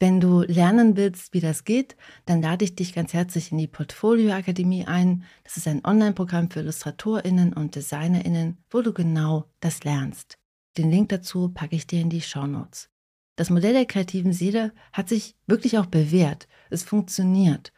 Wenn 0.00 0.20
du 0.20 0.42
lernen 0.42 0.96
willst, 0.96 1.32
wie 1.32 1.40
das 1.40 1.64
geht, 1.64 1.96
dann 2.26 2.42
lade 2.42 2.64
ich 2.64 2.74
dich 2.74 2.94
ganz 2.94 3.12
herzlich 3.12 3.52
in 3.52 3.58
die 3.58 3.68
Portfolio 3.68 4.32
Akademie 4.32 4.86
ein. 4.86 5.24
Das 5.44 5.56
ist 5.56 5.68
ein 5.68 5.84
Online-Programm 5.84 6.50
für 6.50 6.60
Illustratorinnen 6.60 7.52
und 7.52 7.76
Designerinnen, 7.76 8.58
wo 8.70 8.82
du 8.82 8.92
genau 8.92 9.46
das 9.60 9.84
lernst. 9.84 10.36
Den 10.76 10.90
Link 10.90 11.10
dazu 11.10 11.48
packe 11.48 11.76
ich 11.76 11.86
dir 11.86 12.00
in 12.00 12.10
die 12.10 12.20
Show 12.20 12.46
Notes. 12.46 12.90
Das 13.36 13.50
Modell 13.50 13.72
der 13.72 13.86
kreativen 13.86 14.32
Seele 14.32 14.72
hat 14.92 15.08
sich 15.08 15.36
wirklich 15.46 15.78
auch 15.78 15.86
bewährt. 15.86 16.48
Es 16.70 16.82
funktioniert. 16.82 17.72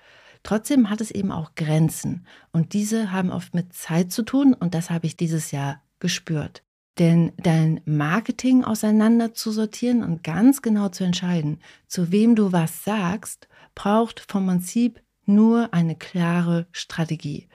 Trotzdem 0.47 0.91
hat 0.91 1.01
es 1.01 1.11
eben 1.11 1.33
auch 1.33 1.57
Grenzen. 1.57 2.25
Und 2.53 2.73
diese 2.73 3.11
haben 3.11 3.33
oft 3.33 3.53
mit 3.53 3.73
Zeit 3.73 4.13
zu 4.13 4.23
tun. 4.23 4.55
Und 4.55 4.75
das 4.75 4.91
habe 4.91 5.05
ich 5.05 5.17
dieses 5.17 5.51
Jahr 5.51 5.83
gespürt. 5.99 6.63
Denn 7.01 7.33
dein 7.37 7.81
Marketing 7.85 8.63
auseinander 8.63 9.35
zu 9.35 9.51
sortieren 9.51 10.05
und 10.05 10.23
ganz 10.23 10.63
genau 10.63 10.89
zu 10.89 11.03
entscheiden, 11.03 11.59
zu 11.89 12.13
wem 12.13 12.37
du 12.37 12.53
was 12.53 12.85
sagst, 12.85 13.49
braucht 13.75 14.21
vom 14.21 14.47
Prinzip 14.47 15.03
nur 15.25 15.75
eine 15.75 15.97
klare 15.97 16.69
Strategie. 16.71 17.49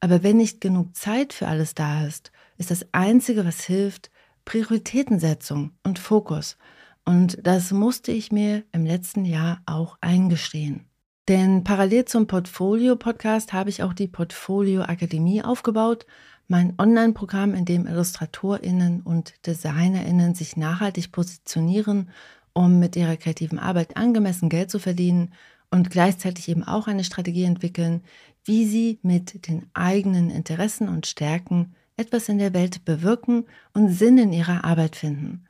Aber 0.00 0.22
wenn 0.22 0.38
nicht 0.38 0.62
genug 0.62 0.96
Zeit 0.96 1.34
für 1.34 1.48
alles 1.48 1.74
da 1.74 2.06
ist, 2.06 2.32
ist 2.56 2.70
das 2.70 2.86
Einzige, 2.92 3.44
was 3.44 3.62
hilft, 3.64 4.10
Prioritätensetzung 4.46 5.72
und 5.82 5.98
Fokus. 5.98 6.56
Und 7.04 7.46
das 7.46 7.72
musste 7.72 8.10
ich 8.10 8.32
mir 8.32 8.64
im 8.72 8.86
letzten 8.86 9.26
Jahr 9.26 9.60
auch 9.66 9.98
eingestehen. 10.00 10.88
Denn 11.28 11.62
parallel 11.62 12.04
zum 12.04 12.26
Portfolio-Podcast 12.26 13.52
habe 13.52 13.70
ich 13.70 13.82
auch 13.82 13.92
die 13.92 14.08
Portfolio 14.08 14.82
Akademie 14.82 15.42
aufgebaut, 15.42 16.04
mein 16.48 16.74
Online-Programm, 16.78 17.54
in 17.54 17.64
dem 17.64 17.86
IllustratorInnen 17.86 19.02
und 19.02 19.34
DesignerInnen 19.46 20.34
sich 20.34 20.56
nachhaltig 20.56 21.12
positionieren, 21.12 22.10
um 22.52 22.80
mit 22.80 22.96
ihrer 22.96 23.16
kreativen 23.16 23.60
Arbeit 23.60 23.96
angemessen 23.96 24.48
Geld 24.48 24.70
zu 24.70 24.80
verdienen 24.80 25.32
und 25.70 25.90
gleichzeitig 25.90 26.48
eben 26.48 26.64
auch 26.64 26.88
eine 26.88 27.04
Strategie 27.04 27.44
entwickeln, 27.44 28.02
wie 28.44 28.66
sie 28.66 28.98
mit 29.02 29.46
den 29.46 29.66
eigenen 29.74 30.28
Interessen 30.28 30.88
und 30.88 31.06
Stärken 31.06 31.74
etwas 31.96 32.28
in 32.28 32.38
der 32.38 32.52
Welt 32.52 32.84
bewirken 32.84 33.44
und 33.72 33.90
Sinn 33.90 34.18
in 34.18 34.32
ihrer 34.32 34.64
Arbeit 34.64 34.96
finden. 34.96 35.44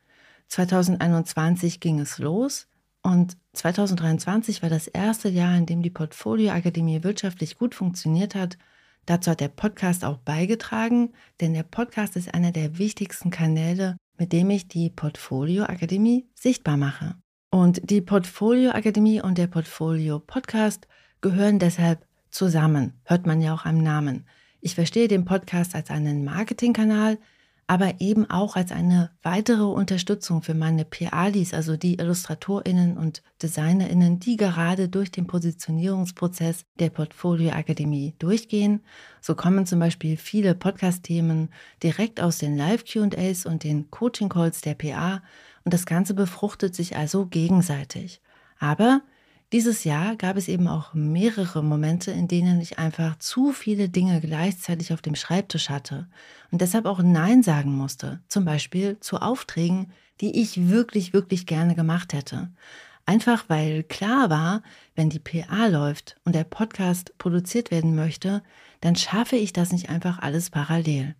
2021 0.48 1.80
ging 1.80 1.98
es 1.98 2.18
los 2.18 2.68
und 3.02 3.36
2023 3.54 4.62
war 4.62 4.70
das 4.70 4.86
erste 4.86 5.28
Jahr, 5.28 5.56
in 5.56 5.66
dem 5.66 5.82
die 5.82 5.90
Portfolio 5.90 6.52
Akademie 6.52 7.02
wirtschaftlich 7.02 7.58
gut 7.58 7.74
funktioniert 7.74 8.34
hat. 8.34 8.58
Dazu 9.06 9.32
hat 9.32 9.40
der 9.40 9.48
Podcast 9.48 10.04
auch 10.04 10.18
beigetragen, 10.18 11.12
denn 11.40 11.52
der 11.52 11.64
Podcast 11.64 12.16
ist 12.16 12.32
einer 12.32 12.52
der 12.52 12.78
wichtigsten 12.78 13.30
Kanäle, 13.30 13.96
mit 14.16 14.32
dem 14.32 14.50
ich 14.50 14.68
die 14.68 14.90
Portfolio 14.90 15.64
Akademie 15.64 16.28
sichtbar 16.34 16.76
mache. 16.76 17.16
Und 17.50 17.90
die 17.90 18.00
Portfolio 18.00 18.70
Akademie 18.70 19.20
und 19.20 19.36
der 19.36 19.48
Portfolio 19.48 20.20
Podcast 20.20 20.86
gehören 21.20 21.58
deshalb 21.58 22.06
zusammen, 22.30 23.00
hört 23.04 23.26
man 23.26 23.42
ja 23.42 23.52
auch 23.52 23.64
am 23.64 23.78
Namen. 23.78 24.26
Ich 24.60 24.76
verstehe 24.76 25.08
den 25.08 25.24
Podcast 25.24 25.74
als 25.74 25.90
einen 25.90 26.24
Marketingkanal, 26.24 27.18
aber 27.72 28.02
eben 28.02 28.28
auch 28.28 28.54
als 28.54 28.70
eine 28.70 29.12
weitere 29.22 29.62
Unterstützung 29.62 30.42
für 30.42 30.52
meine 30.52 30.84
PALis, 30.84 31.54
also 31.54 31.78
die 31.78 31.94
IllustratorInnen 31.98 32.98
und 32.98 33.22
DesignerInnen, 33.42 34.20
die 34.20 34.36
gerade 34.36 34.90
durch 34.90 35.10
den 35.10 35.26
Positionierungsprozess 35.26 36.66
der 36.78 36.90
Portfolio 36.90 37.52
Akademie 37.52 38.14
durchgehen. 38.18 38.82
So 39.22 39.34
kommen 39.34 39.64
zum 39.64 39.78
Beispiel 39.78 40.18
viele 40.18 40.54
Podcast-Themen 40.54 41.48
direkt 41.82 42.20
aus 42.20 42.36
den 42.36 42.58
Live-QAs 42.58 43.46
und 43.46 43.64
den 43.64 43.90
Coaching-Calls 43.90 44.60
der 44.60 44.74
PA 44.74 45.22
und 45.64 45.72
das 45.72 45.86
Ganze 45.86 46.12
befruchtet 46.12 46.74
sich 46.74 46.98
also 46.98 47.24
gegenseitig. 47.24 48.20
Aber 48.58 49.00
dieses 49.52 49.84
Jahr 49.84 50.16
gab 50.16 50.36
es 50.38 50.48
eben 50.48 50.66
auch 50.66 50.94
mehrere 50.94 51.62
Momente, 51.62 52.10
in 52.10 52.26
denen 52.26 52.60
ich 52.60 52.78
einfach 52.78 53.18
zu 53.18 53.52
viele 53.52 53.90
Dinge 53.90 54.20
gleichzeitig 54.20 54.92
auf 54.92 55.02
dem 55.02 55.14
Schreibtisch 55.14 55.68
hatte 55.68 56.08
und 56.50 56.62
deshalb 56.62 56.86
auch 56.86 57.02
Nein 57.02 57.42
sagen 57.42 57.76
musste, 57.76 58.20
zum 58.28 58.46
Beispiel 58.46 58.98
zu 59.00 59.18
Aufträgen, 59.18 59.92
die 60.22 60.40
ich 60.40 60.70
wirklich, 60.70 61.12
wirklich 61.12 61.46
gerne 61.46 61.74
gemacht 61.74 62.14
hätte. 62.14 62.50
Einfach 63.04 63.44
weil 63.48 63.82
klar 63.82 64.30
war, 64.30 64.62
wenn 64.94 65.10
die 65.10 65.18
PA 65.18 65.66
läuft 65.66 66.16
und 66.24 66.34
der 66.34 66.44
Podcast 66.44 67.18
produziert 67.18 67.70
werden 67.70 67.94
möchte, 67.94 68.42
dann 68.80 68.96
schaffe 68.96 69.36
ich 69.36 69.52
das 69.52 69.72
nicht 69.72 69.90
einfach 69.90 70.20
alles 70.20 70.50
parallel. 70.50 71.14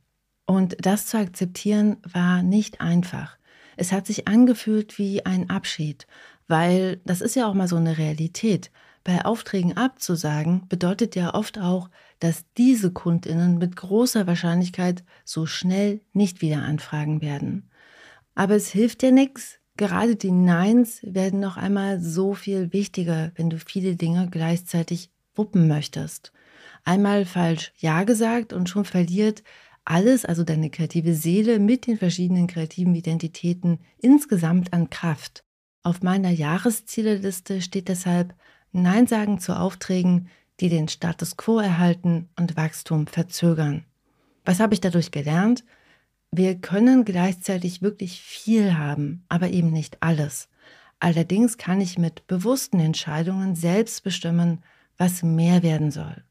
Und 0.47 0.77
das 0.81 1.07
zu 1.07 1.19
akzeptieren 1.19 1.99
war 2.11 2.43
nicht 2.43 2.81
einfach. 2.81 3.37
Es 3.77 3.93
hat 3.93 4.07
sich 4.07 4.29
angefühlt 4.29 4.99
wie 4.99 5.27
ein 5.27 5.51
Abschied 5.51 6.07
weil 6.53 7.01
das 7.07 7.23
ist 7.23 7.35
ja 7.35 7.49
auch 7.49 7.55
mal 7.55 7.67
so 7.67 7.77
eine 7.77 7.97
Realität. 7.97 8.71
Bei 9.05 9.25
Aufträgen 9.25 9.75
abzusagen 9.75 10.69
bedeutet 10.69 11.17
ja 11.17 11.33
oft 11.33 11.59
auch, 11.59 11.89
dass 12.19 12.45
diese 12.59 12.93
Kundinnen 12.93 13.57
mit 13.57 13.75
großer 13.75 14.27
Wahrscheinlichkeit 14.27 15.03
so 15.25 15.47
schnell 15.47 16.03
nicht 16.13 16.43
wieder 16.43 16.59
anfragen 16.59 17.23
werden. 17.23 17.71
Aber 18.35 18.55
es 18.55 18.69
hilft 18.69 19.01
dir 19.01 19.13
nichts. 19.13 19.61
Gerade 19.79 20.15
die 20.15 20.31
Neins 20.31 21.01
werden 21.05 21.41
noch 21.41 21.57
einmal 21.57 22.03
so 22.03 22.35
viel 22.35 22.75
wichtiger, 22.75 23.33
wenn 23.37 23.49
du 23.49 23.59
viele 23.59 23.97
Dinge 23.97 24.29
gleichzeitig 24.31 25.11
wuppen 25.35 25.69
möchtest. 25.69 26.35
Einmal 26.85 27.25
falsch 27.25 27.73
Ja 27.79 28.05
gesagt 28.05 28.53
und 28.53 28.69
schon 28.69 28.85
verliert 28.85 29.43
alles, 29.87 30.27
also 30.27 30.45
deine 30.45 30.69
kreative 30.69 31.15
Seele 31.15 31.59
mit 31.59 31.87
den 31.87 31.97
verschiedenen 31.97 32.47
kreativen 32.47 32.95
Identitäten 32.95 33.79
insgesamt 33.97 34.75
an 34.75 34.91
Kraft. 34.91 35.45
Auf 35.83 36.03
meiner 36.03 36.31
Jahreszieleliste 36.31 37.61
steht 37.61 37.89
deshalb 37.89 38.35
Nein 38.73 39.07
sagen 39.07 39.39
zu 39.39 39.59
Aufträgen, 39.59 40.29
die 40.61 40.69
den 40.69 40.89
Status 40.89 41.37
quo 41.37 41.59
erhalten 41.59 42.29
und 42.39 42.57
Wachstum 42.57 43.07
verzögern. 43.07 43.85
Was 44.45 44.61
habe 44.61 44.75
ich 44.75 44.81
dadurch 44.81 45.11
gelernt? 45.11 45.65
Wir 46.31 46.55
können 46.55 47.05
gleichzeitig 47.05 47.83
wirklich 47.83 48.21
viel 48.21 48.79
haben, 48.79 49.25
aber 49.29 49.51
eben 49.51 49.71
nicht 49.71 49.99
alles. 50.03 50.49
Allerdings 51.01 51.59
kann 51.59 51.81
ich 51.81 51.99
mit 51.99 52.27
bewussten 52.29 52.79
Entscheidungen 52.79 53.57
selbst 53.57 54.05
bestimmen, 54.05 54.63
was 54.97 55.23
mehr 55.23 55.63
werden 55.63 55.91
soll. 55.91 56.23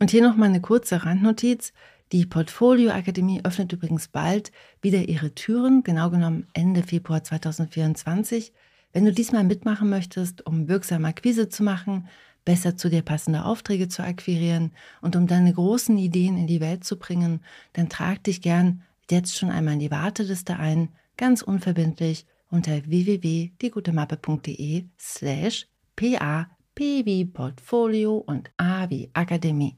Und 0.00 0.10
hier 0.10 0.22
noch 0.22 0.36
mal 0.36 0.46
eine 0.46 0.60
kurze 0.60 1.04
Randnotiz. 1.04 1.72
Die 2.12 2.26
Portfolio 2.26 2.90
Akademie 2.90 3.44
öffnet 3.44 3.72
übrigens 3.72 4.08
bald 4.08 4.50
wieder 4.82 5.08
ihre 5.08 5.34
Türen, 5.34 5.82
genau 5.82 6.10
genommen 6.10 6.48
Ende 6.52 6.82
Februar 6.82 7.22
2024. 7.22 8.52
Wenn 8.92 9.04
du 9.04 9.12
diesmal 9.12 9.44
mitmachen 9.44 9.90
möchtest, 9.90 10.46
um 10.46 10.68
wirksame 10.68 11.08
Akquise 11.08 11.48
zu 11.48 11.62
machen, 11.62 12.08
besser 12.44 12.76
zu 12.76 12.88
dir 12.88 13.02
passende 13.02 13.44
Aufträge 13.44 13.88
zu 13.88 14.02
akquirieren 14.02 14.72
und 15.02 15.16
um 15.16 15.26
deine 15.26 15.52
großen 15.52 15.98
Ideen 15.98 16.38
in 16.38 16.46
die 16.46 16.60
Welt 16.60 16.84
zu 16.84 16.98
bringen, 16.98 17.40
dann 17.74 17.90
trag 17.90 18.24
dich 18.24 18.40
gern 18.40 18.82
jetzt 19.10 19.36
schon 19.36 19.50
einmal 19.50 19.74
in 19.74 19.80
die 19.80 19.90
Warteliste 19.90 20.56
ein, 20.56 20.88
ganz 21.18 21.42
unverbindlich 21.42 22.24
unter 22.50 22.86
www.diegutemappe.de 22.86 24.86
slash 24.98 25.66
pa 25.94 26.48
p 26.74 27.04
wie 27.04 27.26
Portfolio 27.26 28.16
und 28.16 28.50
a 28.56 28.88
wie 28.88 29.10
Akademie. 29.12 29.76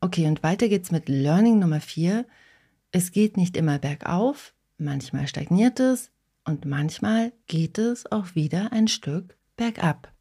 Okay, 0.00 0.26
und 0.26 0.42
weiter 0.42 0.68
geht's 0.68 0.90
mit 0.90 1.08
Learning 1.08 1.58
Nummer 1.58 1.80
4. 1.80 2.26
Es 2.90 3.10
geht 3.10 3.36
nicht 3.36 3.56
immer 3.56 3.78
bergauf, 3.78 4.54
manchmal 4.76 5.26
stagniert 5.26 5.80
es, 5.80 6.10
und 6.44 6.64
manchmal 6.64 7.32
geht 7.46 7.78
es 7.78 8.10
auch 8.10 8.34
wieder 8.34 8.72
ein 8.72 8.88
Stück 8.88 9.36
bergab. 9.56 10.12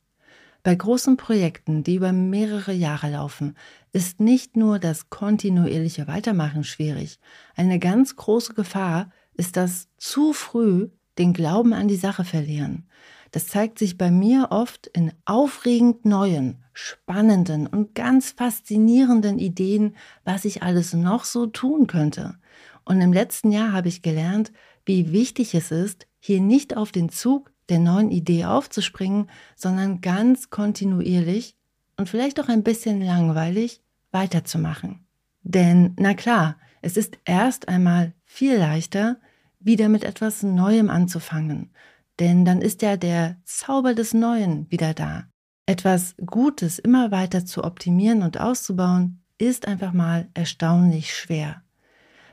Bei 0.64 0.76
großen 0.76 1.18
Projekten, 1.18 1.84
die 1.84 1.96
über 1.96 2.12
mehrere 2.12 2.74
Jahre 2.74 3.10
laufen, 3.10 3.56
ist 3.94 4.20
nicht 4.20 4.56
nur 4.56 4.78
das 4.78 5.10
kontinuierliche 5.10 6.08
Weitermachen 6.08 6.64
schwierig. 6.64 7.20
Eine 7.56 7.80
ganz 7.80 8.16
große 8.16 8.54
Gefahr 8.54 9.12
ist 9.34 9.58
das 9.58 9.88
zu 9.98 10.34
früh 10.34 10.90
den 11.18 11.34
Glauben 11.34 11.74
an 11.74 11.88
die 11.88 11.96
Sache 11.96 12.24
verlieren. 12.24 12.88
Das 13.32 13.48
zeigt 13.48 13.80
sich 13.80 13.98
bei 13.98 14.12
mir 14.12 14.50
oft 14.52 14.88
in 14.88 15.14
aufregend 15.26 16.06
neuen, 16.06 16.64
spannenden 16.74 17.66
und 17.66 17.96
ganz 17.96 18.32
faszinierenden 18.32 19.40
Ideen, 19.40 19.96
was 20.26 20.46
ich 20.46 20.62
alles 20.62 20.94
noch 20.94 21.24
so 21.24 21.48
tun 21.48 21.88
könnte. 21.88 22.36
Und 22.84 23.02
im 23.02 23.14
letzten 23.14 23.52
Jahr 23.52 23.72
habe 23.72 23.88
ich 23.88 24.02
gelernt, 24.02 24.52
wie 24.86 25.12
wichtig 25.12 25.56
es 25.56 25.72
ist, 25.72 26.08
hier 26.22 26.40
nicht 26.40 26.78
auf 26.78 26.92
den 26.92 27.10
Zug 27.10 27.52
der 27.68 27.80
neuen 27.80 28.12
Idee 28.12 28.46
aufzuspringen, 28.46 29.30
sondern 29.56 30.02
ganz 30.02 30.50
kontinuierlich 30.50 31.56
und 31.98 32.08
vielleicht 32.10 32.40
auch 32.40 32.48
ein 32.48 32.64
bisschen 32.64 33.02
langweilig 33.02 33.82
weiterzumachen. 34.12 35.06
Denn, 35.42 35.96
na 35.98 36.14
klar, 36.14 36.58
es 36.82 36.96
ist 36.96 37.18
erst 37.26 37.68
einmal 37.68 38.14
viel 38.24 38.56
leichter, 38.56 39.18
wieder 39.60 39.90
mit 39.90 40.04
etwas 40.04 40.44
Neuem 40.44 40.90
anzufangen. 40.90 41.72
Denn 42.20 42.46
dann 42.46 42.62
ist 42.62 42.84
ja 42.84 42.98
der 42.98 43.38
Zauber 43.44 43.96
des 43.96 44.14
Neuen 44.14 44.70
wieder 44.70 44.94
da. 44.94 45.26
Etwas 45.66 46.16
Gutes 46.24 46.78
immer 46.78 47.10
weiter 47.10 47.46
zu 47.46 47.64
optimieren 47.64 48.22
und 48.22 48.40
auszubauen, 48.40 49.24
ist 49.40 49.68
einfach 49.68 49.92
mal 49.92 50.30
erstaunlich 50.36 51.16
schwer. 51.16 51.64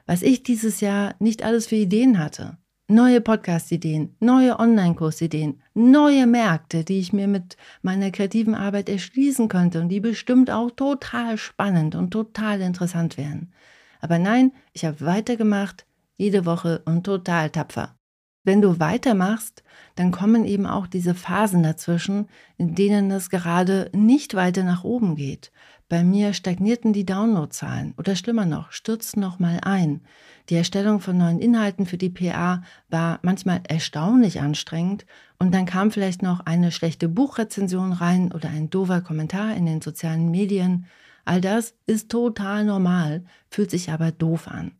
Was 0.05 0.23
ich 0.23 0.43
dieses 0.43 0.81
Jahr 0.81 1.15
nicht 1.21 1.43
alles 1.43 1.69
für 1.69 1.77
Ideen 1.77 2.19
hatte 2.19 2.59
neue 2.89 3.21
Podcast-Ideen, 3.21 4.17
neue 4.19 4.59
Online-Kursideen, 4.59 5.61
neue 5.75 6.27
Märkte, 6.27 6.85
die 6.85 6.99
ich 6.99 7.13
mir 7.13 7.29
mit 7.29 7.59
meiner 7.83 8.11
kreativen 8.11 8.55
Arbeit 8.55 8.89
erschließen 8.89 9.49
könnte 9.49 9.81
und 9.83 9.91
die 9.91 10.01
bestimmt 10.01 10.51
auch 10.51 10.71
total 10.71 11.37
spannend 11.37 11.95
und 11.95 12.11
total 12.11 12.63
interessant 12.63 13.19
wären. 13.19 13.53
Aber 14.01 14.19
nein, 14.19 14.53
ich 14.73 14.87
habe 14.87 15.03
weitergemacht, 15.03 15.85
jede 16.17 16.47
Woche 16.47 16.81
und 16.87 17.05
total 17.05 17.51
tapfer. 17.51 17.98
Wenn 18.45 18.63
du 18.63 18.81
weitermachst, 18.81 19.63
dann 19.97 20.11
kommen 20.11 20.45
eben 20.45 20.67
auch 20.67 20.87
diese 20.87 21.15
Phasen 21.15 21.63
dazwischen, 21.63 22.29
in 22.57 22.75
denen 22.75 23.11
es 23.11 23.31
gerade 23.31 23.91
nicht 23.93 24.35
weiter 24.35 24.65
nach 24.65 24.85
oben 24.85 25.17
geht. 25.17 25.51
Bei 25.89 26.05
mir 26.05 26.35
stagnierten 26.35 26.93
die 26.93 27.07
Downloadzahlen 27.07 27.95
oder 27.97 28.15
schlimmer 28.15 28.45
noch, 28.45 28.73
stürzten 28.73 29.21
noch 29.21 29.39
mal 29.39 29.59
ein. 29.63 30.03
Die 30.51 30.55
Erstellung 30.55 31.01
von 31.01 31.17
neuen 31.17 31.41
Inhalten 31.41 31.87
für 31.87 31.97
die 31.97 32.11
PA 32.11 32.63
war 32.89 33.19
manchmal 33.23 33.63
erstaunlich 33.67 34.41
anstrengend 34.41 35.07
und 35.39 35.55
dann 35.55 35.67
kam 35.67 35.91
vielleicht 35.91 36.23
noch 36.23 36.41
eine 36.41 36.73
schlechte 36.73 37.09
Buchrezension 37.09 37.93
rein 37.93 38.33
oder 38.33 38.51
ein 38.51 38.69
doofer 38.71 39.01
Kommentar 39.01 39.57
in 39.57 39.65
den 39.65 39.81
sozialen 39.81 40.31
Medien. 40.31 40.87
All 41.25 41.41
das 41.41 41.75
ist 41.87 42.11
total 42.11 42.65
normal, 42.65 43.25
fühlt 43.51 43.71
sich 43.71 43.91
aber 43.91 44.13
doof 44.13 44.47
an. 44.49 44.73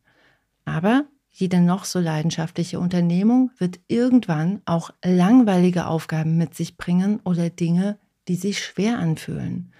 Aber 0.65 1.05
jede 1.39 1.61
noch 1.61 1.85
so 1.85 1.99
leidenschaftliche 1.99 2.79
Unternehmung 2.79 3.51
wird 3.57 3.79
irgendwann 3.87 4.61
auch 4.65 4.91
langweilige 5.03 5.87
Aufgaben 5.87 6.37
mit 6.37 6.53
sich 6.53 6.75
bringen 6.75 7.21
oder 7.23 7.49
Dinge, 7.49 7.97
die 8.27 8.35
sich 8.35 8.63
schwer 8.63 8.99
anfühlen. 8.99 9.73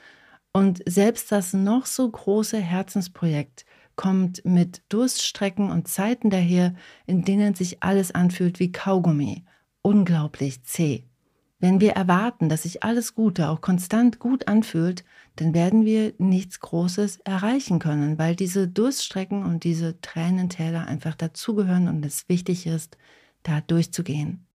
Und 0.53 0.81
selbst 0.85 1.31
das 1.31 1.53
noch 1.53 1.85
so 1.85 2.09
große 2.09 2.57
Herzensprojekt 2.57 3.65
kommt 3.97 4.45
mit 4.45 4.83
Durststrecken 4.87 5.69
und 5.69 5.89
Zeiten 5.89 6.29
daher, 6.29 6.73
in 7.05 7.23
denen 7.25 7.53
sich 7.55 7.83
alles 7.83 8.11
anfühlt 8.15 8.59
wie 8.61 8.71
Kaugummi. 8.71 9.43
Unglaublich 9.81 10.63
zäh. 10.63 11.08
Wenn 11.61 11.81
wir 11.81 11.91
erwarten, 11.91 12.47
dass 12.47 12.63
sich 12.63 12.83
alles 12.83 13.15
Gute 13.15 13.49
auch 13.49 13.59
konstant 13.59 14.19
gut 14.19 14.47
anfühlt, 14.47 15.03
dann 15.35 15.53
werden 15.53 15.85
wir 15.85 16.13
nichts 16.17 16.61
Großes 16.61 17.17
erreichen 17.25 17.79
können, 17.79 18.17
weil 18.17 18.35
diese 18.35 18.67
Durststrecken 18.67 19.43
und 19.43 19.65
diese 19.65 19.99
Tränentäler 19.99 20.87
einfach 20.87 21.15
dazugehören 21.15 21.89
und 21.89 22.05
es 22.05 22.29
wichtig 22.29 22.65
ist, 22.65 22.97
da 23.43 23.59
durchzugehen. 23.61 24.45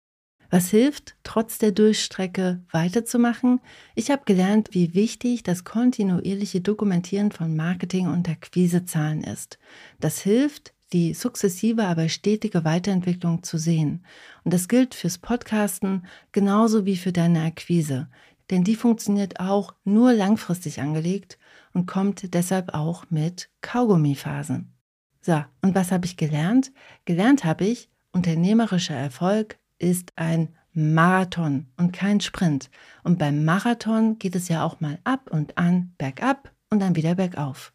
Was 0.50 0.70
hilft, 0.70 1.16
trotz 1.24 1.58
der 1.58 1.72
Durchstrecke 1.72 2.62
weiterzumachen? 2.70 3.60
Ich 3.94 4.10
habe 4.10 4.22
gelernt, 4.24 4.68
wie 4.72 4.94
wichtig 4.94 5.42
das 5.42 5.64
kontinuierliche 5.64 6.60
Dokumentieren 6.60 7.32
von 7.32 7.56
Marketing 7.56 8.06
und 8.06 8.28
Akquisezahlen 8.28 9.24
ist. 9.24 9.58
Das 10.00 10.20
hilft, 10.20 10.73
die 10.94 11.12
sukzessive, 11.12 11.84
aber 11.84 12.08
stetige 12.08 12.64
Weiterentwicklung 12.64 13.42
zu 13.42 13.58
sehen. 13.58 14.04
Und 14.44 14.54
das 14.54 14.68
gilt 14.68 14.94
fürs 14.94 15.18
Podcasten 15.18 16.06
genauso 16.30 16.86
wie 16.86 16.96
für 16.96 17.12
deine 17.12 17.42
Akquise. 17.42 18.08
Denn 18.50 18.62
die 18.62 18.76
funktioniert 18.76 19.40
auch 19.40 19.74
nur 19.84 20.12
langfristig 20.12 20.80
angelegt 20.80 21.36
und 21.72 21.86
kommt 21.86 22.32
deshalb 22.32 22.74
auch 22.74 23.06
mit 23.10 23.50
Kaugummiphasen. 23.60 24.72
So, 25.20 25.44
und 25.62 25.74
was 25.74 25.90
habe 25.90 26.06
ich 26.06 26.16
gelernt? 26.16 26.70
Gelernt 27.06 27.44
habe 27.44 27.64
ich, 27.64 27.90
unternehmerischer 28.12 28.94
Erfolg 28.94 29.58
ist 29.78 30.12
ein 30.16 30.54
Marathon 30.72 31.66
und 31.76 31.92
kein 31.92 32.20
Sprint. 32.20 32.70
Und 33.02 33.18
beim 33.18 33.44
Marathon 33.44 34.18
geht 34.18 34.36
es 34.36 34.48
ja 34.48 34.64
auch 34.64 34.80
mal 34.80 35.00
ab 35.02 35.30
und 35.32 35.58
an, 35.58 35.94
bergab 35.98 36.52
und 36.70 36.80
dann 36.80 36.94
wieder 36.94 37.16
bergauf. 37.16 37.72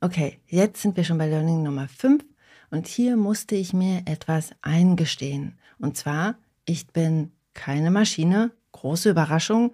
Okay, 0.00 0.40
jetzt 0.46 0.80
sind 0.80 0.96
wir 0.96 1.04
schon 1.04 1.18
bei 1.18 1.28
Learning 1.28 1.62
Nummer 1.62 1.88
5 1.88 2.24
und 2.70 2.86
hier 2.86 3.16
musste 3.16 3.54
ich 3.54 3.72
mir 3.72 4.02
etwas 4.06 4.50
eingestehen. 4.62 5.58
Und 5.78 5.96
zwar, 5.96 6.36
ich 6.64 6.88
bin 6.88 7.32
keine 7.54 7.90
Maschine, 7.90 8.50
große 8.72 9.10
Überraschung 9.10 9.72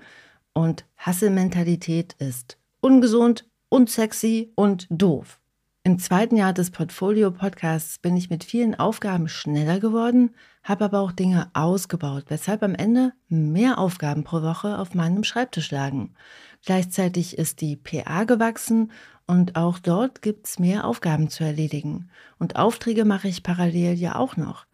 und 0.53 0.85
Hasselmentalität 0.97 2.15
ist 2.15 2.59
ungesund, 2.81 3.47
unsexy 3.69 4.53
und 4.55 4.87
doof. 4.91 5.41
Im 5.87 5.99
zweiten 5.99 6.37
Jahr 6.37 6.55
des 6.55 6.71
Portfolio-Podcasts 6.71 7.99
bin 7.99 8.17
ich 8.17 8.31
mit 8.31 8.43
vielen 8.43 8.75
Aufgaben 8.75 9.29
schneller 9.29 9.81
geworden, 9.81 10.31
habe 10.63 10.87
aber 10.87 11.01
auch 11.01 11.13
Dinge 11.13 11.51
ausgebaut, 11.53 12.25
weshalb 12.29 12.63
am 12.63 12.75
Ende 12.75 13.13
mehr 13.29 13.77
Aufgaben 13.77 14.25
pro 14.25 14.41
Woche 14.41 14.79
auf 14.79 14.95
meinem 14.95 15.25
Schreibtisch 15.25 15.71
lagen. 15.71 16.15
Gleichzeitig 16.65 17.37
ist 17.37 17.61
die 17.61 17.77
PA 17.77 18.25
gewachsen 18.25 18.91
und 19.27 19.57
auch 19.57 19.79
dort 19.79 20.23
gibt 20.23 20.47
es 20.47 20.59
mehr 20.59 20.85
Aufgaben 20.85 21.29
zu 21.29 21.45
erledigen. 21.45 22.11
Und 22.39 22.57
Aufträge 22.57 23.05
mache 23.05 23.29
ich 23.29 23.43
parallel 23.43 23.95
ja 23.95 24.17
auch 24.17 24.37
noch. 24.37 24.67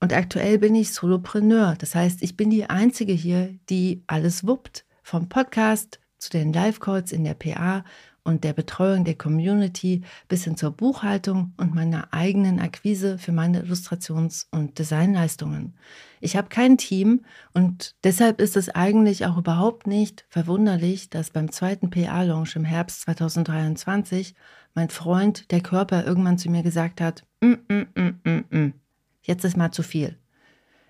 Und 0.00 0.12
aktuell 0.12 0.58
bin 0.58 0.74
ich 0.74 0.92
Solopreneur, 0.92 1.74
das 1.78 1.94
heißt, 1.94 2.22
ich 2.22 2.36
bin 2.36 2.50
die 2.50 2.70
Einzige 2.70 3.12
hier, 3.12 3.54
die 3.68 4.04
alles 4.06 4.46
wuppt. 4.46 4.84
Vom 5.02 5.28
Podcast 5.28 6.00
zu 6.18 6.30
den 6.30 6.52
Live-Calls 6.52 7.12
in 7.12 7.24
der 7.24 7.34
PA 7.34 7.84
und 8.28 8.44
der 8.44 8.52
Betreuung 8.52 9.04
der 9.04 9.14
Community 9.14 10.02
bis 10.28 10.44
hin 10.44 10.54
zur 10.54 10.70
Buchhaltung 10.70 11.54
und 11.56 11.74
meiner 11.74 12.12
eigenen 12.12 12.60
Akquise 12.60 13.16
für 13.16 13.32
meine 13.32 13.62
Illustrations- 13.62 14.48
und 14.50 14.78
Designleistungen. 14.78 15.74
Ich 16.20 16.36
habe 16.36 16.48
kein 16.50 16.76
Team 16.76 17.22
und 17.54 17.94
deshalb 18.04 18.38
ist 18.38 18.58
es 18.58 18.68
eigentlich 18.68 19.24
auch 19.24 19.38
überhaupt 19.38 19.86
nicht 19.86 20.26
verwunderlich, 20.28 21.08
dass 21.08 21.30
beim 21.30 21.50
zweiten 21.50 21.88
PA-Launch 21.88 22.54
im 22.54 22.66
Herbst 22.66 23.00
2023 23.02 24.34
mein 24.74 24.90
Freund, 24.90 25.50
der 25.50 25.62
Körper, 25.62 26.04
irgendwann 26.04 26.36
zu 26.36 26.50
mir 26.50 26.62
gesagt 26.62 27.00
hat, 27.00 27.24
mm, 27.40 27.54
mm, 27.66 27.86
mm, 27.94 28.20
mm, 28.24 28.44
mm. 28.50 28.74
jetzt 29.22 29.44
ist 29.44 29.56
mal 29.56 29.72
zu 29.72 29.82
viel. 29.82 30.18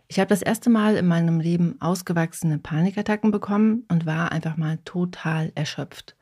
Ich 0.09 0.18
habe 0.18 0.29
das 0.29 0.42
erste 0.42 0.70
Mal 0.70 0.96
in 0.96 1.07
meinem 1.07 1.38
Leben 1.38 1.77
ausgewachsene 1.81 2.59
Panikattacken 2.59 3.31
bekommen 3.31 3.85
und 3.88 4.07
war 4.07 4.33
einfach 4.33 4.57
mal 4.57 4.79
total 4.85 5.53
erschöpft. 5.55 6.17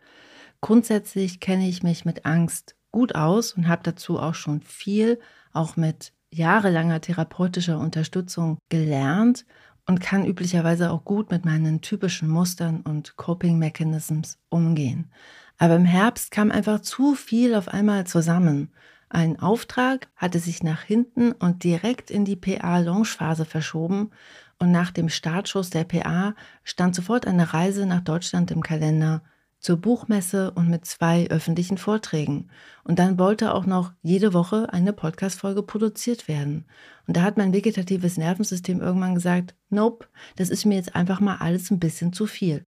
Grundsätzlich 0.66 1.38
kenne 1.38 1.68
ich 1.68 1.84
mich 1.84 2.04
mit 2.04 2.26
Angst 2.26 2.74
gut 2.90 3.14
aus 3.14 3.52
und 3.52 3.68
habe 3.68 3.84
dazu 3.84 4.18
auch 4.18 4.34
schon 4.34 4.62
viel, 4.62 5.20
auch 5.52 5.76
mit 5.76 6.12
jahrelanger 6.30 7.00
therapeutischer 7.00 7.78
Unterstützung 7.78 8.58
gelernt 8.68 9.46
und 9.86 10.00
kann 10.00 10.26
üblicherweise 10.26 10.90
auch 10.90 11.04
gut 11.04 11.30
mit 11.30 11.44
meinen 11.44 11.82
typischen 11.82 12.28
Mustern 12.28 12.80
und 12.80 13.16
Coping 13.16 13.60
Mechanisms 13.60 14.40
umgehen. 14.48 15.12
Aber 15.56 15.76
im 15.76 15.84
Herbst 15.84 16.32
kam 16.32 16.50
einfach 16.50 16.80
zu 16.80 17.14
viel 17.14 17.54
auf 17.54 17.68
einmal 17.68 18.04
zusammen. 18.04 18.72
Ein 19.08 19.38
Auftrag 19.38 20.08
hatte 20.16 20.40
sich 20.40 20.64
nach 20.64 20.82
hinten 20.82 21.30
und 21.30 21.62
direkt 21.62 22.10
in 22.10 22.24
die 22.24 22.34
PA-Launchphase 22.34 23.44
verschoben 23.44 24.10
und 24.58 24.72
nach 24.72 24.90
dem 24.90 25.10
Startschuss 25.10 25.70
der 25.70 25.84
PA 25.84 26.34
stand 26.64 26.96
sofort 26.96 27.24
eine 27.24 27.54
Reise 27.54 27.86
nach 27.86 28.00
Deutschland 28.00 28.50
im 28.50 28.64
Kalender 28.64 29.22
zur 29.60 29.76
Buchmesse 29.78 30.50
und 30.52 30.68
mit 30.68 30.84
zwei 30.84 31.28
öffentlichen 31.28 31.78
Vorträgen. 31.78 32.50
Und 32.84 32.98
dann 32.98 33.18
wollte 33.18 33.54
auch 33.54 33.66
noch 33.66 33.92
jede 34.02 34.32
Woche 34.32 34.72
eine 34.72 34.92
Podcast-Folge 34.92 35.62
produziert 35.62 36.28
werden. 36.28 36.66
Und 37.06 37.16
da 37.16 37.22
hat 37.22 37.36
mein 37.36 37.52
vegetatives 37.52 38.16
Nervensystem 38.16 38.80
irgendwann 38.80 39.14
gesagt, 39.14 39.54
nope, 39.70 40.06
das 40.36 40.50
ist 40.50 40.64
mir 40.64 40.76
jetzt 40.76 40.94
einfach 40.94 41.20
mal 41.20 41.36
alles 41.36 41.70
ein 41.70 41.80
bisschen 41.80 42.12
zu 42.12 42.26
viel. 42.26 42.64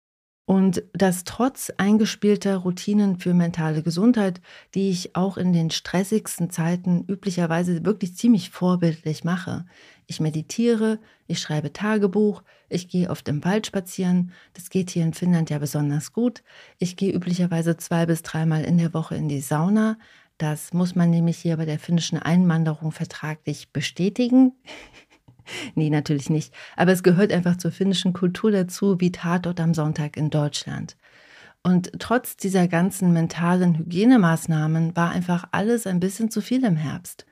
Und 0.48 0.82
das 0.94 1.24
trotz 1.24 1.70
eingespielter 1.76 2.56
Routinen 2.56 3.18
für 3.18 3.34
mentale 3.34 3.82
Gesundheit, 3.82 4.40
die 4.74 4.88
ich 4.88 5.14
auch 5.14 5.36
in 5.36 5.52
den 5.52 5.70
stressigsten 5.70 6.48
Zeiten 6.48 7.04
üblicherweise 7.06 7.84
wirklich 7.84 8.16
ziemlich 8.16 8.48
vorbildlich 8.48 9.24
mache. 9.24 9.66
Ich 10.10 10.20
meditiere, 10.20 10.98
ich 11.26 11.38
schreibe 11.38 11.70
Tagebuch, 11.70 12.42
ich 12.70 12.88
gehe 12.88 13.10
oft 13.10 13.28
im 13.28 13.44
Wald 13.44 13.66
spazieren. 13.66 14.32
Das 14.54 14.70
geht 14.70 14.88
hier 14.88 15.04
in 15.04 15.12
Finnland 15.12 15.50
ja 15.50 15.58
besonders 15.58 16.14
gut. 16.14 16.42
Ich 16.78 16.96
gehe 16.96 17.12
üblicherweise 17.12 17.76
zwei 17.76 18.06
bis 18.06 18.22
dreimal 18.22 18.64
in 18.64 18.78
der 18.78 18.94
Woche 18.94 19.16
in 19.16 19.28
die 19.28 19.42
Sauna. 19.42 19.98
Das 20.38 20.72
muss 20.72 20.94
man 20.94 21.10
nämlich 21.10 21.36
hier 21.36 21.58
bei 21.58 21.66
der 21.66 21.78
finnischen 21.78 22.18
Einwanderung 22.18 22.90
vertraglich 22.90 23.70
bestätigen. 23.70 24.52
nee, 25.74 25.90
natürlich 25.90 26.30
nicht. 26.30 26.54
Aber 26.74 26.92
es 26.92 27.02
gehört 27.02 27.30
einfach 27.30 27.58
zur 27.58 27.70
finnischen 27.70 28.14
Kultur 28.14 28.50
dazu, 28.50 28.98
wie 29.00 29.12
Tatort 29.12 29.60
am 29.60 29.74
Sonntag 29.74 30.16
in 30.16 30.30
Deutschland. 30.30 30.96
Und 31.62 31.92
trotz 31.98 32.38
dieser 32.38 32.66
ganzen 32.66 33.12
mentalen 33.12 33.76
Hygienemaßnahmen 33.76 34.96
war 34.96 35.10
einfach 35.10 35.48
alles 35.50 35.86
ein 35.86 36.00
bisschen 36.00 36.30
zu 36.30 36.40
viel 36.40 36.64
im 36.64 36.76
Herbst. 36.76 37.26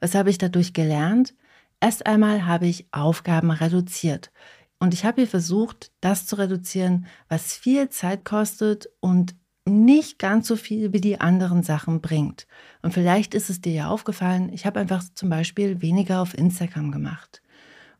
Was 0.00 0.14
habe 0.14 0.30
ich 0.30 0.38
dadurch 0.38 0.72
gelernt? 0.72 1.34
Erst 1.82 2.06
einmal 2.06 2.46
habe 2.46 2.68
ich 2.68 2.86
Aufgaben 2.92 3.50
reduziert. 3.50 4.30
Und 4.78 4.94
ich 4.94 5.04
habe 5.04 5.22
hier 5.22 5.28
versucht, 5.28 5.90
das 6.00 6.26
zu 6.26 6.36
reduzieren, 6.36 7.06
was 7.28 7.54
viel 7.54 7.88
Zeit 7.88 8.24
kostet 8.24 8.88
und 9.00 9.34
nicht 9.68 10.20
ganz 10.20 10.46
so 10.46 10.54
viel 10.54 10.92
wie 10.92 11.00
die 11.00 11.20
anderen 11.20 11.64
Sachen 11.64 12.00
bringt. 12.00 12.46
Und 12.82 12.94
vielleicht 12.94 13.34
ist 13.34 13.50
es 13.50 13.60
dir 13.60 13.72
ja 13.72 13.88
aufgefallen, 13.88 14.52
ich 14.52 14.64
habe 14.64 14.78
einfach 14.78 15.02
zum 15.16 15.28
Beispiel 15.28 15.82
weniger 15.82 16.22
auf 16.22 16.38
Instagram 16.38 16.92
gemacht. 16.92 17.42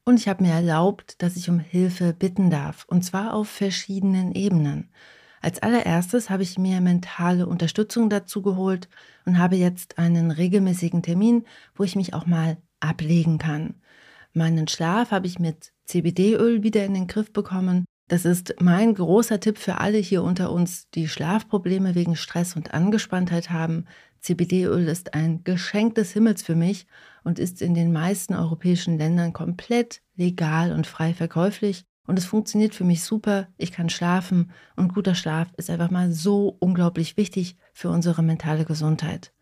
Und 0.05 0.21
ich 0.21 0.29
habe 0.29 0.45
mir 0.45 0.53
erlaubt, 0.53 1.21
dass 1.21 1.35
ich 1.35 1.51
um 1.51 1.59
Hilfe 1.59 2.12
bitten 2.12 2.51
darf, 2.51 2.85
und 2.88 3.03
zwar 3.03 3.35
auf 3.35 3.49
verschiedenen 3.49 4.31
Ebenen. 4.31 4.90
Als 5.40 5.61
allererstes 5.61 6.31
habe 6.31 6.45
ich 6.45 6.57
mir 6.57 6.81
mentale 6.81 7.49
Unterstützung 7.49 8.11
dazu 8.11 8.42
geholt 8.42 8.88
und 9.25 9.38
habe 9.38 9.57
jetzt 9.57 9.99
einen 9.99 10.31
regelmäßigen 10.31 11.03
Termin, 11.03 11.47
wo 11.75 11.83
ich 11.83 11.97
mich 11.97 12.14
auch 12.14 12.27
mal 12.27 12.59
ablegen 12.83 13.38
kann. 13.38 13.75
Meinen 14.33 14.68
Schlaf 14.68 15.11
habe 15.11 15.27
ich 15.27 15.38
mit 15.38 15.73
CBD-Öl 15.85 16.62
wieder 16.62 16.85
in 16.85 16.95
den 16.95 17.07
Griff 17.07 17.33
bekommen. 17.33 17.85
Das 18.09 18.25
ist 18.25 18.55
mein 18.61 18.95
großer 18.95 19.40
Tipp 19.40 19.59
für 19.59 19.79
alle 19.79 19.99
hier 19.99 20.23
unter 20.23 20.53
uns, 20.53 20.88
die 20.90 21.09
Schlafprobleme 21.09 21.95
wegen 21.95 22.16
Stress 22.16 22.57
und 22.57 22.75
Angespanntheit 22.75 23.51
haben. 23.51 23.87
CBD-Öl 24.21 24.87
ist 24.88 25.14
ein 25.14 25.45
Geschenk 25.45 25.97
des 25.97 26.12
Himmels 26.12 26.42
für 26.42 26.55
mich 26.55 26.87
und 27.25 27.38
ist 27.38 27.61
in 27.61 27.75
den 27.75 27.92
meisten 27.92 28.35
europäischen 28.35 28.99
Ländern 28.99 29.33
komplett 29.33 30.03
legal 30.16 30.73
und 30.73 30.87
frei 30.87 31.14
verkäuflich. 31.14 31.85
Und 32.07 32.18
es 32.18 32.25
funktioniert 32.25 32.75
für 32.75 32.85
mich 32.85 33.03
super. 33.03 33.49
Ich 33.57 33.73
kann 33.73 33.88
schlafen 33.88 34.51
und 34.77 34.92
guter 34.92 35.14
Schlaf 35.14 35.49
ist 35.57 35.71
einfach 35.71 35.90
mal 35.90 36.12
so 36.12 36.57
unglaublich 36.61 37.16
wichtig 37.16 37.57
für 37.73 37.90
unsere 37.90 38.23
mentale 38.23 38.64
Gesundheit. 38.64 39.33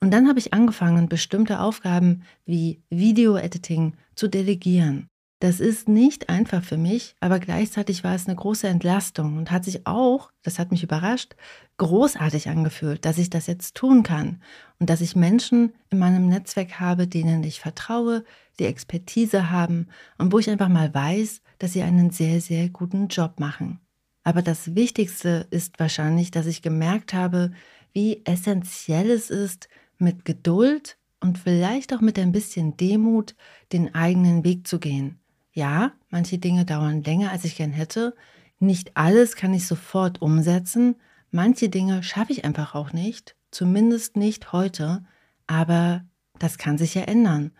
Und 0.00 0.10
dann 0.12 0.28
habe 0.28 0.38
ich 0.38 0.52
angefangen, 0.52 1.08
bestimmte 1.08 1.60
Aufgaben 1.60 2.22
wie 2.44 2.80
Video-Editing 2.90 3.94
zu 4.14 4.28
delegieren. 4.28 5.08
Das 5.40 5.60
ist 5.60 5.88
nicht 5.88 6.28
einfach 6.28 6.64
für 6.64 6.76
mich, 6.76 7.14
aber 7.20 7.38
gleichzeitig 7.38 8.02
war 8.02 8.16
es 8.16 8.26
eine 8.26 8.34
große 8.34 8.66
Entlastung 8.66 9.36
und 9.36 9.52
hat 9.52 9.64
sich 9.64 9.86
auch, 9.86 10.32
das 10.42 10.58
hat 10.58 10.72
mich 10.72 10.82
überrascht, 10.82 11.36
großartig 11.76 12.48
angefühlt, 12.48 13.04
dass 13.04 13.18
ich 13.18 13.30
das 13.30 13.46
jetzt 13.46 13.76
tun 13.76 14.02
kann 14.02 14.42
und 14.80 14.90
dass 14.90 15.00
ich 15.00 15.14
Menschen 15.14 15.74
in 15.90 16.00
meinem 16.00 16.28
Netzwerk 16.28 16.80
habe, 16.80 17.06
denen 17.06 17.44
ich 17.44 17.60
vertraue, 17.60 18.24
die 18.58 18.64
Expertise 18.64 19.48
haben 19.48 19.86
und 20.18 20.32
wo 20.32 20.40
ich 20.40 20.50
einfach 20.50 20.68
mal 20.68 20.92
weiß, 20.92 21.40
dass 21.60 21.72
sie 21.72 21.82
einen 21.82 22.10
sehr, 22.10 22.40
sehr 22.40 22.68
guten 22.68 23.06
Job 23.06 23.38
machen. 23.38 23.78
Aber 24.24 24.42
das 24.42 24.74
Wichtigste 24.74 25.46
ist 25.50 25.78
wahrscheinlich, 25.78 26.32
dass 26.32 26.46
ich 26.46 26.62
gemerkt 26.62 27.14
habe, 27.14 27.52
wie 27.92 28.22
essentiell 28.24 29.08
es 29.08 29.30
ist, 29.30 29.68
mit 29.98 30.24
Geduld 30.24 30.96
und 31.20 31.38
vielleicht 31.38 31.92
auch 31.92 32.00
mit 32.00 32.18
ein 32.18 32.32
bisschen 32.32 32.76
Demut 32.76 33.34
den 33.72 33.94
eigenen 33.94 34.44
Weg 34.44 34.66
zu 34.66 34.78
gehen. 34.78 35.18
Ja, 35.52 35.92
manche 36.10 36.38
Dinge 36.38 36.64
dauern 36.64 37.02
länger, 37.02 37.32
als 37.32 37.44
ich 37.44 37.56
gern 37.56 37.72
hätte. 37.72 38.14
Nicht 38.60 38.96
alles 38.96 39.36
kann 39.36 39.54
ich 39.54 39.66
sofort 39.66 40.22
umsetzen. 40.22 40.96
Manche 41.30 41.68
Dinge 41.68 42.02
schaffe 42.02 42.32
ich 42.32 42.44
einfach 42.44 42.74
auch 42.74 42.92
nicht, 42.92 43.34
zumindest 43.50 44.16
nicht 44.16 44.52
heute. 44.52 45.04
Aber 45.46 46.04
das 46.38 46.58
kann 46.58 46.78
sich 46.78 46.94
ja 46.94 47.02
ändern. 47.02 47.50